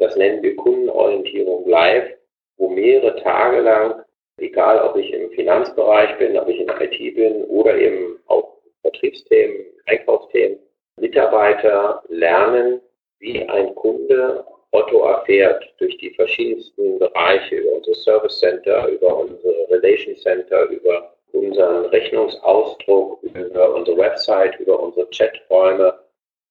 Das 0.00 0.16
nennen 0.16 0.42
wir 0.42 0.56
Kundenorientierung 0.56 1.68
live, 1.68 2.14
wo 2.56 2.68
mehrere 2.68 3.16
Tage 3.22 3.60
lang, 3.60 4.02
egal 4.38 4.88
ob 4.88 4.96
ich 4.96 5.12
im 5.12 5.30
Finanzbereich 5.30 6.16
bin, 6.18 6.38
ob 6.38 6.48
ich 6.48 6.60
in 6.60 6.68
IT 6.68 7.14
bin 7.14 7.44
oder 7.44 7.76
eben 7.76 8.18
auch 8.26 8.58
Vertriebsthemen, 8.82 9.64
Einkaufsthemen, 9.86 10.58
Mitarbeiter 11.00 12.02
lernen, 12.08 12.80
wie 13.18 13.42
ein 13.48 13.74
Kunde 13.74 14.44
Otto 14.74 15.04
erfährt 15.04 15.72
durch 15.78 15.96
die 15.98 16.10
verschiedensten 16.10 16.98
Bereiche, 16.98 17.56
über 17.56 17.76
unser 17.76 17.94
Service 17.94 18.38
Center, 18.40 18.88
über 18.88 19.18
unsere 19.18 19.68
Relation 19.70 20.16
Center, 20.16 20.68
über 20.68 21.14
unseren 21.32 21.86
Rechnungsausdruck, 21.86 23.22
über 23.22 23.74
unsere 23.74 23.96
Website, 23.96 24.58
über 24.58 24.80
unsere 24.80 25.08
Chaträume 25.10 25.96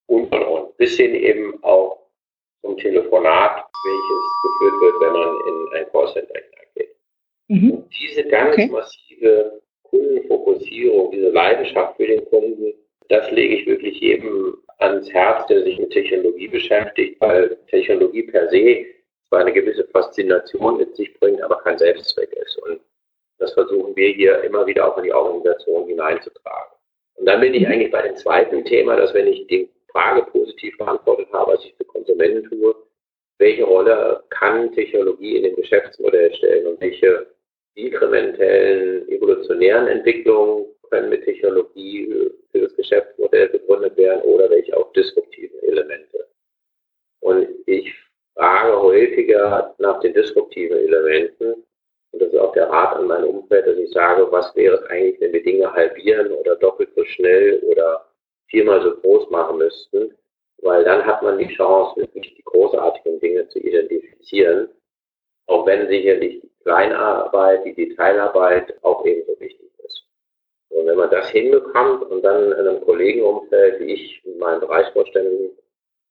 und, 0.07 0.31
und, 0.33 0.43
und. 0.43 0.77
Bis 0.77 0.95
hin 0.95 1.13
eben 1.15 1.61
auch 1.63 1.99
zum 2.61 2.77
Telefonat, 2.77 3.65
welches 3.83 4.43
geführt 4.43 4.81
wird, 4.81 5.01
wenn 5.01 5.13
man 5.13 5.29
in 5.47 5.77
ein 5.77 5.91
Callcenter 5.91 6.33
hineingeht. 6.33 6.95
Mhm. 7.49 7.83
diese 7.99 8.23
ganz 8.23 8.53
okay. 8.53 8.69
massive 8.71 9.61
Kundenfokussierung, 9.83 11.11
diese 11.11 11.29
Leidenschaft 11.29 11.97
für 11.97 12.07
den 12.07 12.23
Kunden, 12.29 12.73
das 13.09 13.29
lege 13.31 13.55
ich 13.55 13.67
wirklich 13.67 13.99
jedem 13.99 14.62
ans 14.83 15.11
Herz, 15.13 15.47
der 15.47 15.63
sich 15.63 15.79
mit 15.79 15.91
Technologie 15.91 16.47
beschäftigt, 16.47 17.19
weil 17.21 17.57
Technologie 17.67 18.23
per 18.23 18.49
se 18.49 18.85
zwar 19.29 19.39
eine 19.39 19.53
gewisse 19.53 19.85
Faszination 19.85 20.77
mit 20.77 20.95
sich 20.95 21.13
bringt, 21.19 21.41
aber 21.41 21.57
kein 21.63 21.77
Selbstzweck 21.77 22.31
ist. 22.33 22.57
Und 22.63 22.79
das 23.39 23.53
versuchen 23.53 23.95
wir 23.95 24.09
hier 24.09 24.43
immer 24.43 24.65
wieder 24.65 24.87
auch 24.87 24.97
in 24.97 25.05
die 25.05 25.13
Organisation 25.13 25.87
hineinzutragen. 25.87 26.73
Und 27.15 27.25
dann 27.25 27.41
bin 27.41 27.53
ich 27.53 27.67
eigentlich 27.67 27.91
bei 27.91 28.01
dem 28.01 28.15
zweiten 28.17 28.63
Thema, 28.65 28.95
dass 28.95 29.13
wenn 29.13 29.27
ich 29.27 29.47
die 29.47 29.69
Frage 29.91 30.23
positiv 30.31 30.77
beantwortet 30.77 31.27
habe, 31.31 31.53
was 31.53 31.65
ich 31.65 31.73
für 31.75 31.85
Konsumenten 31.85 32.49
tue, 32.49 32.75
welche 33.37 33.63
Rolle 33.63 34.23
kann 34.29 34.71
Technologie 34.73 35.37
in 35.37 35.43
dem 35.43 35.55
Geschäftsmodell 35.55 36.33
stellen 36.33 36.67
und 36.67 36.81
welche 36.81 37.27
inkrementellen, 37.75 39.07
evolutionären 39.09 39.87
Entwicklungen 39.87 40.65
können 40.89 41.09
mit 41.09 41.23
Technologie 41.23 42.31
für 42.51 42.61
das 42.61 42.75
Geschäftsmodell 42.75 43.49
begründet 43.49 43.97
werden 43.97 44.21
oder 44.23 44.49
welche 44.49 44.75
auch 44.77 44.91
disruptiven 44.93 45.59
Elemente. 45.63 46.27
Und 47.21 47.47
ich 47.65 47.93
frage 48.35 48.81
häufiger 48.81 49.73
nach 49.79 49.99
den 50.01 50.13
disruptiven 50.13 50.77
Elementen. 50.77 51.63
Und 52.11 52.21
das 52.21 52.31
ist 52.31 52.39
auch 52.39 52.53
der 52.53 52.69
Rat 52.69 52.95
an 52.95 53.07
mein 53.07 53.23
Umfeld, 53.23 53.65
dass 53.65 53.77
ich 53.77 53.91
sage, 53.91 54.31
was 54.31 54.55
wäre 54.55 54.75
es 54.75 54.83
eigentlich, 54.89 55.19
wenn 55.19 55.33
wir 55.33 55.43
Dinge 55.43 55.71
halbieren 55.73 56.31
oder 56.31 56.55
doppelt 56.57 56.89
so 56.95 57.03
schnell 57.05 57.59
oder 57.63 58.05
viermal 58.49 58.81
so 58.83 58.95
groß 58.97 59.29
machen 59.31 59.57
müssten? 59.57 60.13
Weil 60.61 60.83
dann 60.83 61.05
hat 61.05 61.23
man 61.23 61.37
die 61.39 61.53
Chance, 61.55 61.99
wirklich 61.99 62.35
die 62.35 62.43
großartigen 62.43 63.19
Dinge 63.19 63.47
zu 63.49 63.59
identifizieren. 63.59 64.69
Auch 65.47 65.65
wenn 65.65 65.87
sicherlich 65.87 66.41
die 66.41 66.51
Kleinarbeit, 66.63 67.65
die 67.65 67.73
Detailarbeit 67.73 68.73
auch 68.83 69.03
wichtig 69.03 69.32
und 70.73 70.87
wenn 70.87 70.97
man 70.97 71.11
das 71.11 71.29
hinbekommt 71.29 72.03
und 72.09 72.23
dann 72.23 72.51
in 72.51 72.67
einem 72.67 72.81
Kollegenumfeld, 72.81 73.79
wie 73.79 73.93
ich 73.93 74.21
in 74.25 74.37
meinen 74.37 74.59
Bereichsvorständen 74.59 75.51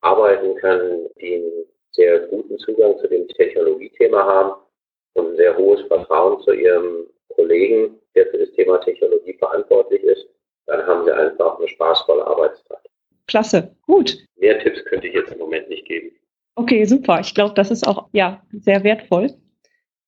arbeiten 0.00 0.54
kann, 0.56 1.06
die 1.20 1.34
einen 1.36 1.66
sehr 1.90 2.20
guten 2.28 2.58
Zugang 2.58 2.96
zu 2.98 3.08
dem 3.08 3.26
Technologiethema 3.28 4.24
haben 4.24 4.52
und 5.14 5.30
ein 5.30 5.36
sehr 5.36 5.56
hohes 5.56 5.82
Vertrauen 5.82 6.40
zu 6.42 6.52
ihrem 6.52 7.06
Kollegen, 7.34 7.98
der 8.14 8.26
für 8.26 8.38
das 8.38 8.50
Thema 8.52 8.78
Technologie 8.78 9.34
verantwortlich 9.34 10.02
ist, 10.02 10.26
dann 10.66 10.86
haben 10.86 11.04
sie 11.04 11.12
einfach 11.12 11.58
eine 11.58 11.68
spaßvolle 11.68 12.26
Arbeitszeit. 12.26 12.78
Klasse, 13.26 13.74
gut. 13.86 14.16
Mehr 14.36 14.58
Tipps 14.60 14.84
könnte 14.84 15.08
ich 15.08 15.14
jetzt 15.14 15.32
im 15.32 15.38
Moment 15.38 15.68
nicht 15.68 15.86
geben. 15.86 16.12
Okay, 16.54 16.84
super. 16.84 17.20
Ich 17.20 17.34
glaube, 17.34 17.54
das 17.54 17.70
ist 17.70 17.86
auch 17.86 18.08
ja 18.12 18.42
sehr 18.52 18.84
wertvoll. 18.84 19.34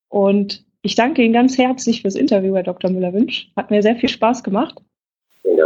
Und 0.09 0.64
ich 0.85 0.95
danke 0.95 1.23
Ihnen 1.23 1.33
ganz 1.33 1.57
herzlich 1.57 2.03
fürs 2.03 2.15
Interview, 2.15 2.55
Herr 2.55 2.63
Dr. 2.63 2.91
Müller-Wünsch. 2.91 3.49
Hat 3.55 3.71
mir 3.71 3.81
sehr 3.81 3.95
viel 3.95 4.09
Spaß 4.09 4.43
gemacht. 4.43 4.75
Ja. 5.43 5.65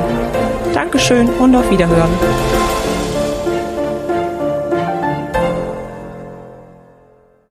Dankeschön 0.74 1.30
und 1.30 1.56
auf 1.56 1.70
Wiederhören. 1.70 2.55